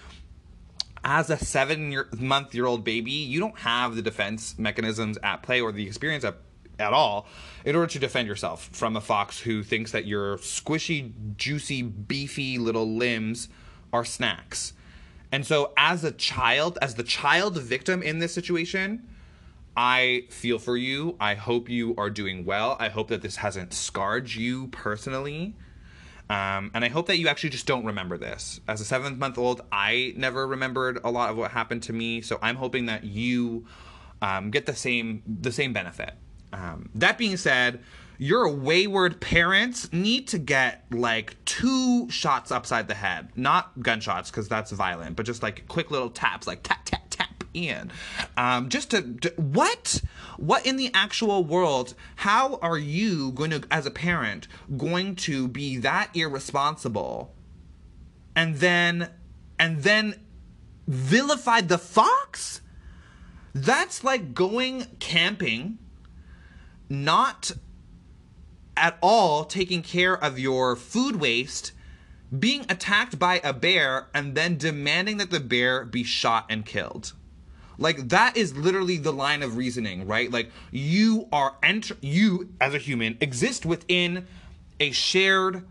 [1.04, 5.42] as a seven year month year old baby you don't have the defense mechanisms at
[5.42, 6.36] play or the experience at,
[6.78, 7.26] at all
[7.64, 12.58] in order to defend yourself from a fox who thinks that your squishy juicy beefy
[12.58, 13.48] little limbs
[13.92, 14.72] are snacks
[15.30, 19.02] and so as a child as the child victim in this situation
[19.80, 21.14] I feel for you.
[21.20, 22.76] I hope you are doing well.
[22.80, 25.54] I hope that this hasn't scarred you personally.
[26.30, 28.60] Um, and I hope that you actually just don't remember this.
[28.68, 32.20] As a seventh month old, I never remembered a lot of what happened to me.
[32.20, 33.66] So I'm hoping that you
[34.20, 36.12] um, get the same the same benefit.
[36.52, 37.80] Um, that being said,
[38.18, 44.48] your wayward parents need to get like two shots upside the head, not gunshots because
[44.48, 47.90] that's violent, but just like quick little taps, like tap tap tap in
[48.36, 50.02] um, just to, to what
[50.38, 55.48] what in the actual world how are you going to as a parent going to
[55.48, 57.34] be that irresponsible
[58.36, 59.10] and then
[59.58, 60.14] and then
[60.86, 62.60] vilify the fox?
[63.52, 65.78] That's like going camping
[66.88, 67.50] not
[68.76, 71.72] at all taking care of your food waste
[72.38, 77.12] being attacked by a bear and then demanding that the bear be shot and killed
[77.78, 80.30] like that is literally the line of reasoning, right?
[80.30, 84.26] Like you are enter you as a human exist within
[84.80, 85.64] a shared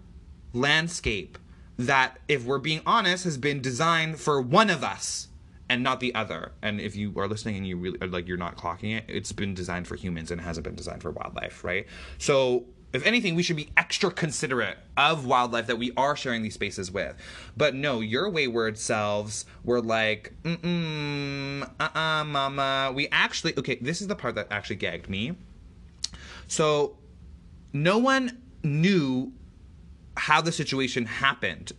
[0.54, 1.38] landscape
[1.78, 5.28] that if we're being honest has been designed for one of us
[5.70, 6.54] and not the other.
[6.62, 9.54] And if you are listening and you really like you're not clocking it, it's been
[9.54, 11.86] designed for humans and hasn't been designed for wildlife, right?
[12.18, 16.54] So if anything, we should be extra considerate of wildlife that we are sharing these
[16.54, 17.16] spaces with.
[17.56, 22.92] But no, your wayward selves were like, mm mm, uh uh, mama.
[22.96, 25.34] We actually, okay, this is the part that actually gagged me.
[26.48, 26.98] So
[27.74, 29.34] no one knew
[30.16, 31.74] how the situation happened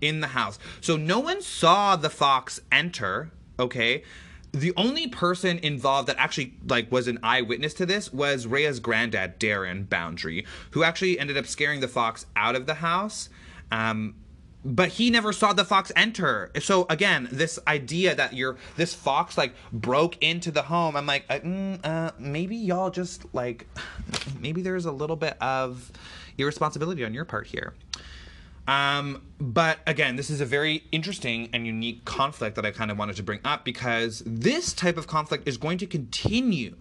[0.00, 0.58] in the house.
[0.80, 4.04] So no one saw the fox enter, okay?
[4.52, 9.38] The only person involved that actually like was an eyewitness to this was Rhea's granddad,
[9.38, 13.28] Darren Boundary, who actually ended up scaring the fox out of the house.
[13.70, 14.14] Um,
[14.64, 16.50] but he never saw the fox enter.
[16.60, 21.24] So again, this idea that you're this fox like broke into the home, I'm like,
[21.30, 23.66] uh, mm, uh, maybe y'all just like,
[24.40, 25.90] maybe there's a little bit of
[26.38, 27.74] irresponsibility on your part here.
[28.66, 32.98] Um, but again, this is a very interesting and unique conflict that I kind of
[32.98, 36.76] wanted to bring up because this type of conflict is going to continue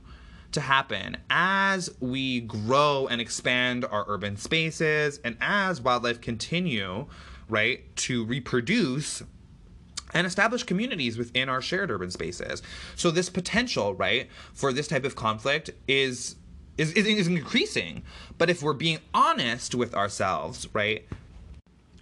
[0.51, 7.05] to happen as we grow and expand our urban spaces and as wildlife continue,
[7.47, 9.23] right, to reproduce
[10.13, 12.61] and establish communities within our shared urban spaces.
[12.95, 16.35] So this potential, right, for this type of conflict is
[16.77, 18.03] is, is, is increasing.
[18.37, 21.05] But if we're being honest with ourselves, right,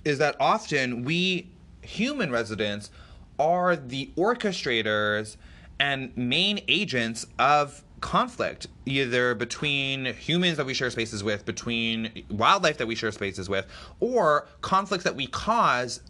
[0.05, 1.47] is that often we
[1.81, 2.91] human residents
[3.39, 5.37] are the orchestrators
[5.79, 12.77] and main agents of conflict either between humans that we share spaces with between wildlife
[12.77, 13.65] that we share spaces with
[13.99, 16.01] or conflicts that we cause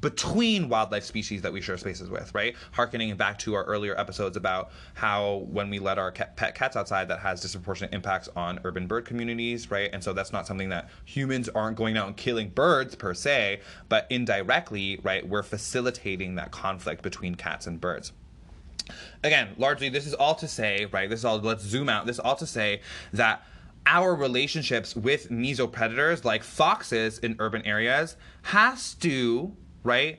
[0.00, 2.54] between wildlife species that we share spaces with, right?
[2.72, 6.76] Harkening back to our earlier episodes about how when we let our cat, pet cats
[6.76, 9.90] outside, that has disproportionate impacts on urban bird communities, right?
[9.92, 13.60] And so that's not something that humans aren't going out and killing birds per se,
[13.88, 18.12] but indirectly, right, we're facilitating that conflict between cats and birds
[19.24, 21.10] again, largely this is all to say, right?
[21.10, 22.06] This is all let's zoom out.
[22.06, 22.80] This is all to say
[23.12, 23.42] that
[23.86, 29.56] our relationships with mesopredators like foxes in urban areas has to,
[29.86, 30.18] right,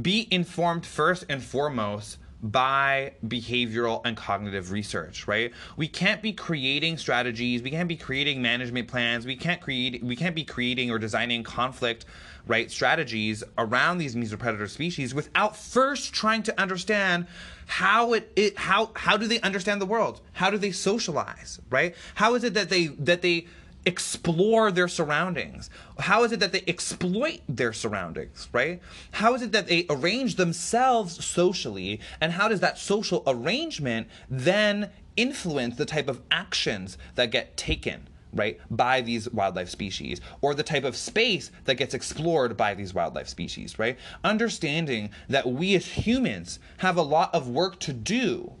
[0.00, 5.52] be informed first and foremost by behavioral and cognitive research right?
[5.76, 10.14] We can't be creating strategies we can't be creating management plans we can't create we
[10.14, 12.04] can't be creating or designing conflict
[12.46, 17.26] right strategies around these mesopredator species without first trying to understand
[17.66, 20.20] how it, it how how do they understand the world?
[20.32, 21.94] How do they socialize right?
[22.14, 23.46] How is it that they that they
[23.86, 25.70] explore their surroundings?
[25.98, 28.82] How is it that they exploit their surroundings, right?
[29.12, 32.00] How is it that they arrange themselves socially?
[32.20, 38.08] And how does that social arrangement then influence the type of actions that get taken?
[38.34, 42.92] Right, by these wildlife species, or the type of space that gets explored by these
[42.92, 43.96] wildlife species, right?
[44.24, 48.52] Understanding that we as humans have a lot of work to do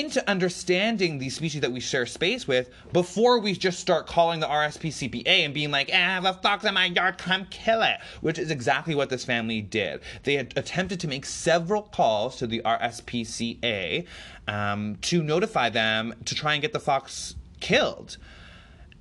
[0.00, 4.46] into understanding these species that we share space with before we just start calling the
[4.46, 8.38] RSPCPA and being like, I have a fox in my yard, come kill it, which
[8.38, 10.00] is exactly what this family did.
[10.24, 14.06] They had attempted to make several calls to the RSPCA
[14.46, 18.18] um, to notify them to try and get the fox killed.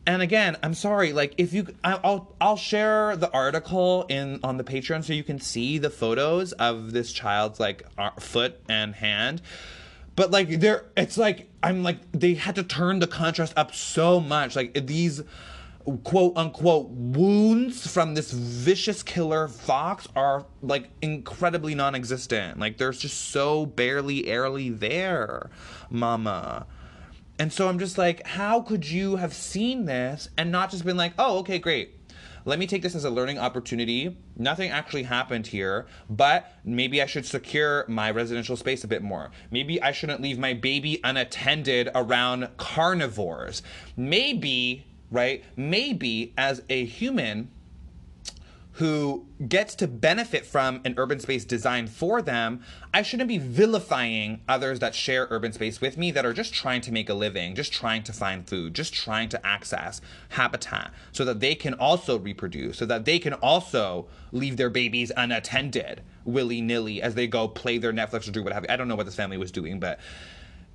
[0.08, 1.12] And again, I'm sorry.
[1.12, 5.42] Like, if you, I'll, I'll share the article in on the Patreon so you can
[5.42, 7.86] see the photos of this child's like
[8.20, 9.42] foot and hand
[10.16, 14.20] but like they're it's like i'm like they had to turn the contrast up so
[14.20, 14.56] much.
[14.56, 15.22] Like these
[16.04, 22.60] quote unquote wounds from this vicious killer fox are like incredibly non-existent.
[22.60, 25.50] Like there's just so barely airly there
[25.90, 26.66] mama.
[27.38, 30.98] And so i'm just like how could you have seen this and not just been
[30.98, 31.94] like oh okay great
[32.46, 34.16] let me take this as a learning opportunity.
[34.38, 39.32] Nothing actually happened here, but maybe I should secure my residential space a bit more.
[39.50, 43.64] Maybe I shouldn't leave my baby unattended around carnivores.
[43.98, 45.44] Maybe, right?
[45.56, 47.50] Maybe as a human,
[48.76, 52.62] who gets to benefit from an urban space designed for them,
[52.94, 56.82] I shouldn't be vilifying others that share urban space with me that are just trying
[56.82, 61.24] to make a living, just trying to find food, just trying to access habitat so
[61.24, 66.60] that they can also reproduce, so that they can also leave their babies unattended willy
[66.60, 68.70] nilly as they go play their Netflix or do what have you.
[68.70, 70.02] I don't know what this family was doing, but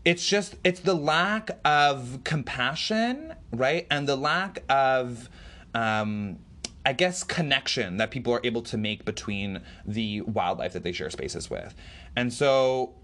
[0.06, 3.86] it's just, it's the lack of compassion, right?
[3.90, 5.28] And the lack of,
[5.74, 6.38] um,
[6.84, 11.10] I guess, connection that people are able to make between the wildlife that they share
[11.10, 11.74] spaces with.
[12.16, 12.94] And so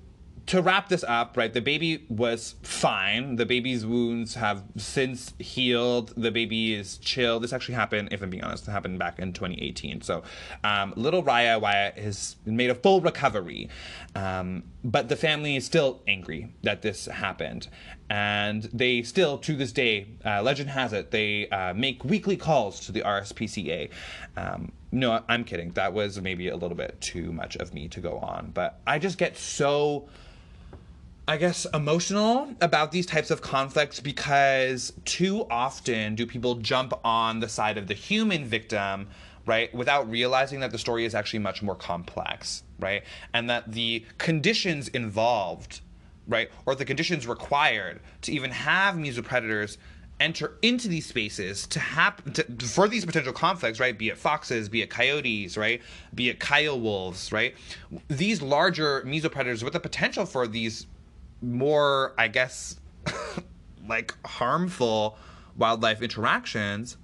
[0.47, 3.37] to wrap this up, right, the baby was fine.
[3.37, 6.13] The baby's wounds have since healed.
[6.17, 7.41] The baby is chill.
[7.41, 10.03] This actually happened, if I'm being honest, it happened back in 2018.
[10.03, 10.23] So
[10.63, 13.69] um, little Raya Waya has made a full recovery.
[14.15, 17.67] Um, but the family is still angry that this happened.
[18.09, 22.81] And they still, to this day, uh, legend has it, they uh, make weekly calls
[22.87, 23.91] to the RSPCA.
[24.37, 25.73] Um, no, I'm kidding.
[25.73, 28.53] That was maybe a little bit too much of me to go on.
[28.55, 30.09] But I just get so
[31.29, 37.41] I guess, emotional about these types of conflicts because too often do people jump on
[37.41, 39.09] the side of the human victim,
[39.45, 43.03] right, without realizing that the story is actually much more complex, right?
[43.35, 45.81] And that the conditions involved,
[46.29, 49.77] right, or the conditions required to even have mesopredators
[50.19, 53.99] enter into these spaces to happen for these potential conflicts right?
[53.99, 55.83] Be it foxes be it coyotes right?
[56.15, 57.55] Be it coyote wolves right?
[58.09, 60.87] These larger mesopredators with the potential for these
[61.43, 62.81] more, I guess,
[63.89, 65.19] like harmful
[65.57, 66.97] wildlife interactions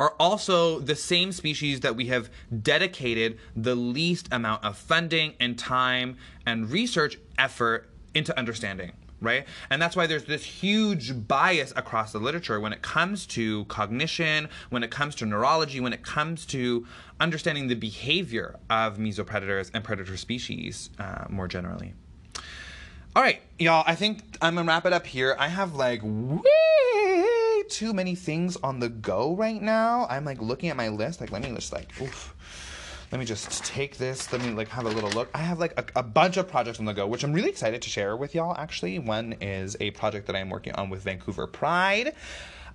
[0.00, 2.30] are also the same species that we have
[2.62, 8.92] dedicated the least amount of funding and time and research effort into understanding
[9.22, 9.44] right?
[9.68, 14.48] And that's why there's this huge bias across the literature when it comes to cognition,
[14.70, 16.86] when it comes to neurology, when it comes to
[17.20, 21.92] understanding the behavior of mesopredators and predator species uh, more generally.
[23.14, 25.36] All right, y'all, I think I'm gonna wrap it up here.
[25.38, 26.40] I have like way
[27.70, 30.06] too many things on the go right now.
[30.10, 31.20] I'm like looking at my list.
[31.20, 32.34] Like, let me just like, oof.
[33.12, 34.32] Let me just take this.
[34.32, 35.30] Let me like have a little look.
[35.34, 37.82] I have like a, a bunch of projects on the go, which I'm really excited
[37.82, 38.56] to share with y'all.
[38.56, 42.14] Actually, one is a project that I'm working on with Vancouver Pride.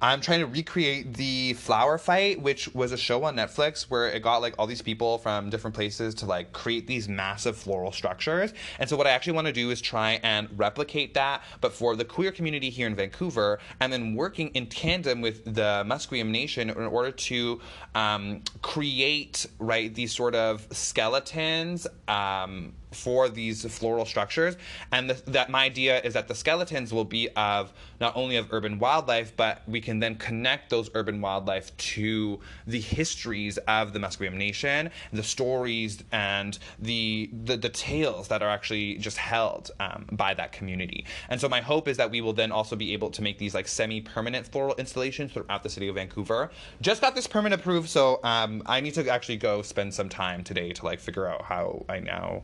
[0.01, 4.21] I'm trying to recreate the flower fight, which was a show on Netflix where it
[4.21, 8.53] got like all these people from different places to like create these massive floral structures.
[8.79, 11.95] And so what I actually want to do is try and replicate that, but for
[11.95, 16.69] the queer community here in Vancouver, and then working in tandem with the Musqueam Nation
[16.69, 17.61] in order to
[17.93, 21.87] um, create right these sort of skeletons.
[22.07, 24.55] Um, for these floral structures.
[24.91, 28.47] And the, that my idea is that the skeletons will be of not only of
[28.51, 33.99] urban wildlife, but we can then connect those urban wildlife to the histories of the
[33.99, 40.05] Musqueam Nation, the stories and the the, the tales that are actually just held um,
[40.11, 41.05] by that community.
[41.29, 43.53] And so my hope is that we will then also be able to make these
[43.53, 46.51] like semi-permanent floral installations throughout the city of Vancouver.
[46.81, 50.43] Just got this permit approved, so um, I need to actually go spend some time
[50.43, 52.43] today to like figure out how I now.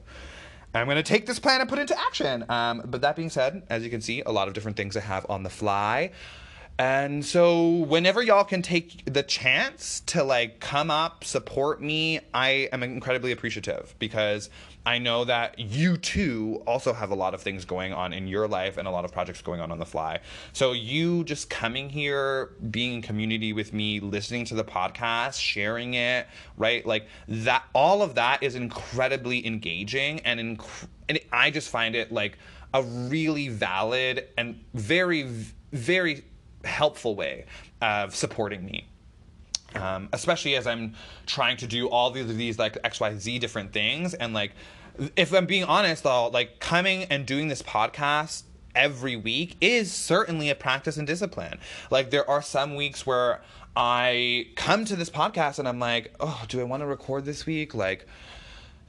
[0.74, 2.46] I'm going to take this plan and put it into action.
[2.50, 5.02] Um, but that being said, as you can see, a lot of different things I
[5.02, 6.12] have on the fly.
[6.80, 12.70] And so whenever y'all can take the chance to like come up, support me, I
[12.72, 14.50] am incredibly appreciative because
[14.86, 18.48] I know that you too also have a lot of things going on in your
[18.48, 20.22] life and a lot of projects going on on the fly.
[20.54, 25.94] So you just coming here, being in community with me, listening to the podcast, sharing
[25.94, 26.28] it,
[26.58, 26.84] right?
[26.86, 32.12] Like that all of that is incredibly engaging and inc- and I just find it
[32.12, 32.40] like
[32.74, 35.24] a really valid and very
[35.72, 36.24] very
[36.64, 37.46] helpful way
[37.82, 38.88] of supporting me.
[39.76, 40.96] Um, especially as I'm
[41.26, 44.14] trying to do all these, these like XYZ different things.
[44.14, 44.52] And like,
[45.16, 48.44] if I'm being honest though, like coming and doing this podcast
[48.76, 51.60] every week is certainly a practice and discipline.
[51.90, 53.42] Like, there are some weeks where
[53.76, 57.46] I come to this podcast and I'm like, oh, do I want to record this
[57.46, 57.74] week?
[57.74, 58.06] Like,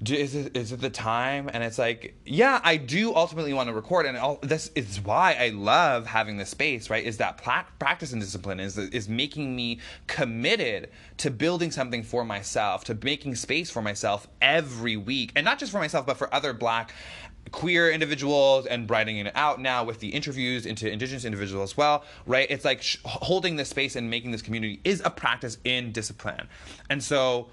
[0.02, 1.50] do, is it is it the time?
[1.52, 5.36] And it's like, yeah, I do ultimately want to record, and all, this is why
[5.38, 6.90] I love having this space.
[6.90, 7.04] Right?
[7.04, 12.24] Is that pla- practice and discipline is is making me committed to building something for
[12.24, 16.32] myself, to making space for myself every week, and not just for myself, but for
[16.34, 16.92] other Black
[17.50, 22.04] queer individuals and broadening it out now with the interviews into indigenous individuals as well
[22.24, 25.90] right it's like sh- holding this space and making this community is a practice in
[25.90, 26.48] discipline
[26.88, 27.48] and so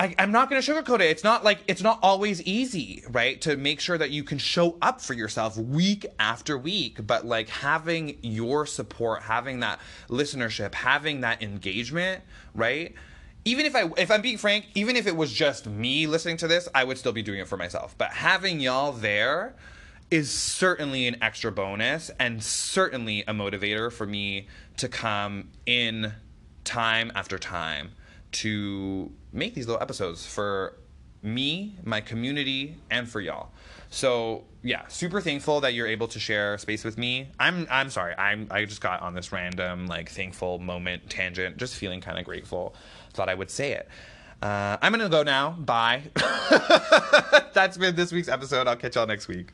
[0.00, 1.10] I, I'm not going to sugarcoat it.
[1.10, 3.38] It's not like it's not always easy, right?
[3.42, 7.50] To make sure that you can show up for yourself week after week, but like
[7.50, 9.78] having your support, having that
[10.08, 12.22] listenership, having that engagement,
[12.54, 12.94] right?
[13.44, 16.48] Even if I, if I'm being frank, even if it was just me listening to
[16.48, 17.94] this, I would still be doing it for myself.
[17.98, 19.54] But having y'all there
[20.10, 24.48] is certainly an extra bonus and certainly a motivator for me
[24.78, 26.14] to come in
[26.64, 27.90] time after time
[28.32, 30.76] to make these little episodes for
[31.22, 33.50] me, my community, and for y'all.
[33.90, 37.28] So yeah, super thankful that you're able to share space with me.
[37.38, 41.74] I'm I'm sorry, I'm I just got on this random like thankful moment tangent, just
[41.74, 42.74] feeling kind of grateful.
[43.12, 43.88] Thought I would say it.
[44.42, 45.50] Uh, I'm gonna go now.
[45.50, 46.02] Bye.
[47.52, 48.66] That's been this week's episode.
[48.68, 49.52] I'll catch y'all next week.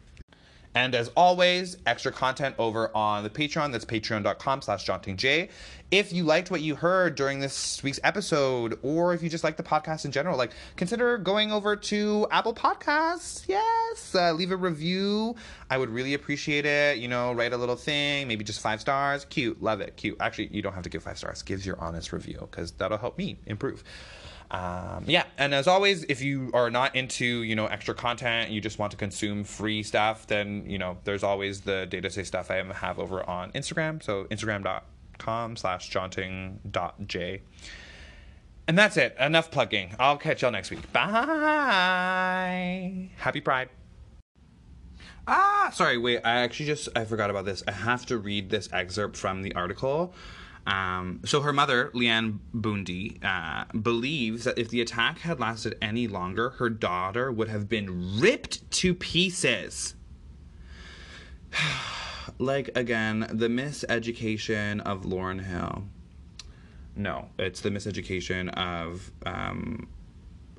[0.76, 3.72] And as always, extra content over on the Patreon.
[3.72, 5.48] That's patreon.com slash jauntingj.
[5.90, 9.56] If you liked what you heard during this week's episode, or if you just like
[9.56, 13.48] the podcast in general, like consider going over to Apple Podcasts.
[13.48, 15.34] Yes, uh, leave a review.
[15.70, 16.98] I would really appreciate it.
[16.98, 19.24] You know, write a little thing, maybe just five stars.
[19.24, 20.18] Cute, love it, cute.
[20.20, 21.42] Actually, you don't have to give five stars.
[21.42, 23.82] Gives your honest review because that'll help me improve
[24.50, 28.60] um, yeah and as always if you are not into you know extra content you
[28.60, 32.50] just want to consume free stuff then you know there's always the data say stuff
[32.50, 34.02] i have over on instagram.
[34.02, 37.42] So instagram.com slash jaunting.j
[38.68, 39.14] and that's it.
[39.20, 39.94] Enough plugging.
[39.98, 40.92] I'll catch y'all next week.
[40.92, 41.10] Bye.
[43.16, 43.68] Happy pride.
[45.28, 45.98] Ah sorry.
[45.98, 47.64] Wait i actually just i forgot about this.
[47.66, 50.14] I have to read this excerpt from the article
[50.66, 56.08] um, so her mother, Leanne Bundy, uh, believes that if the attack had lasted any
[56.08, 59.94] longer, her daughter would have been ripped to pieces.
[62.38, 65.84] like again, the miseducation of Lauryn Hill.
[66.96, 69.86] No, it's the miseducation of um,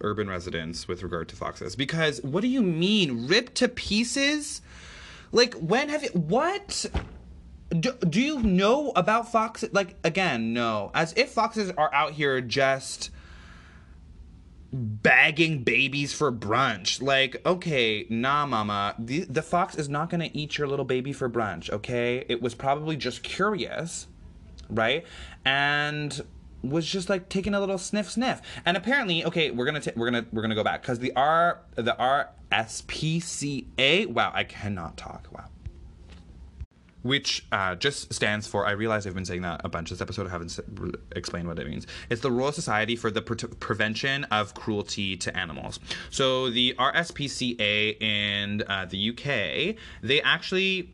[0.02, 1.76] urban residents with regard to foxes.
[1.76, 4.62] Because what do you mean, ripped to pieces?
[5.34, 6.86] Like when have you what?
[7.70, 9.74] Do, do you know about foxes?
[9.74, 10.92] Like, again, no.
[10.94, 13.10] As if foxes are out here just
[14.72, 17.02] bagging babies for brunch.
[17.02, 18.96] Like, okay, nah, mama.
[19.00, 22.26] The, the fox is not going to eat your little baby for brunch, okay?
[22.30, 24.08] It was probably just curious,
[24.70, 25.06] right?
[25.46, 26.22] And
[26.64, 30.10] was just like taking a little sniff sniff and apparently okay we're gonna ta- we're
[30.10, 31.96] gonna we're gonna go back because the r the
[32.50, 35.46] rspca wow i cannot talk wow
[37.08, 40.28] which uh, just stands for I realize I've been saying that a bunch this episode.
[40.28, 40.60] I haven't
[41.16, 41.88] explained what it means.
[42.10, 45.80] It's the Royal Society for the Pre- Prevention of Cruelty to Animals.
[46.10, 50.94] So the RSPCA in uh, the UK, they actually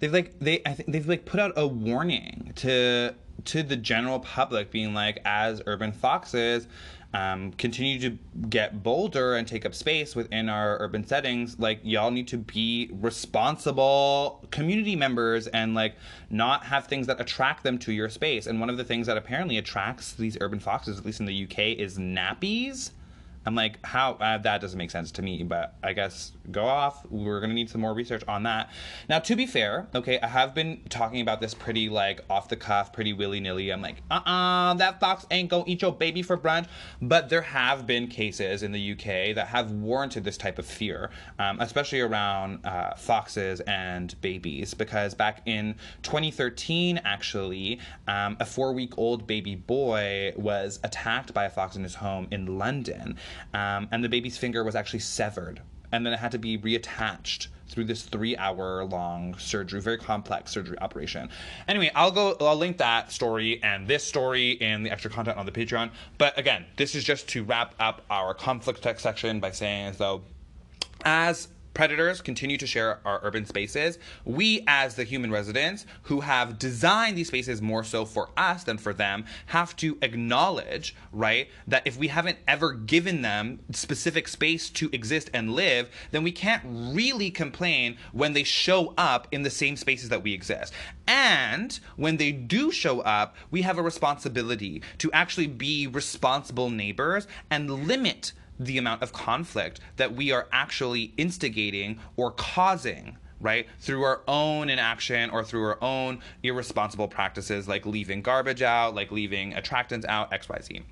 [0.00, 4.20] they've like they I think they've like put out a warning to to the general
[4.20, 6.66] public being like as urban foxes
[7.14, 12.10] um, continue to get bolder and take up space within our urban settings, like y'all
[12.10, 15.96] need to be responsible community members and like
[16.30, 18.46] not have things that attract them to your space.
[18.46, 21.44] And one of the things that apparently attracts these urban foxes, at least in the
[21.44, 22.92] UK, is nappies.
[23.44, 27.04] I'm like, how uh, that doesn't make sense to me, but I guess go off.
[27.10, 28.70] We're gonna need some more research on that.
[29.08, 32.56] Now, to be fair, okay, I have been talking about this pretty like off the
[32.56, 33.70] cuff, pretty willy nilly.
[33.70, 36.66] I'm like, uh uh that fox ain't gonna eat your baby for brunch.
[37.00, 41.10] But there have been cases in the UK that have warranted this type of fear,
[41.38, 48.72] um, especially around uh, foxes and babies, because back in 2013, actually, um, a four
[48.72, 53.16] week old baby boy was attacked by a fox in his home in London
[53.54, 55.60] um, and the baby's finger was actually severed.
[55.92, 60.52] And then it had to be reattached through this three hour long surgery very complex
[60.52, 61.28] surgery operation.
[61.66, 65.46] Anyway i'll go i'll link that story and this story in the extra content on
[65.46, 65.90] the patreon.
[66.18, 69.96] But again this is just to wrap up our conflict text section by saying as
[69.96, 70.22] though
[71.04, 76.58] as predators continue to share our urban spaces, we, as the human residents who have
[76.58, 81.86] designed these spaces more so for us than for them, have to acknowledge, right, that
[81.86, 86.62] if we haven't ever given them specific space to exist and live, then we can't
[86.64, 90.72] really complain when they show up in the same spaces that we exist.
[91.06, 97.26] And when they do show up, we have a responsibility to actually be responsible neighbors
[97.50, 104.02] and limit the amount of conflict that we are actually instigating or causing right through
[104.04, 109.52] our own inaction or through our own irresponsible practices like leaving garbage out like leaving
[109.52, 110.82] attractants out xyz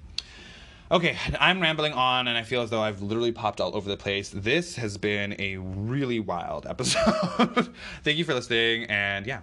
[0.90, 3.96] okay i'm rambling on and i feel as though i've literally popped all over the
[3.96, 4.30] place.
[4.30, 7.72] This has been a really wild episode.
[8.02, 9.40] Thank you for listening and yeah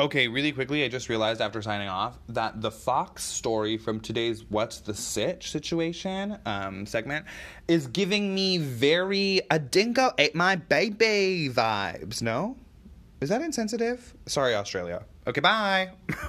[0.00, 4.44] Okay, really quickly, I just realized after signing off that the Fox story from today's
[4.48, 7.26] What's the Sitch situation um, segment
[7.68, 12.56] is giving me very a dingo ate my baby vibes, no?
[13.20, 14.14] Is that insensitive?
[14.26, 15.04] Sorry, Australia.
[15.26, 15.90] Okay, bye.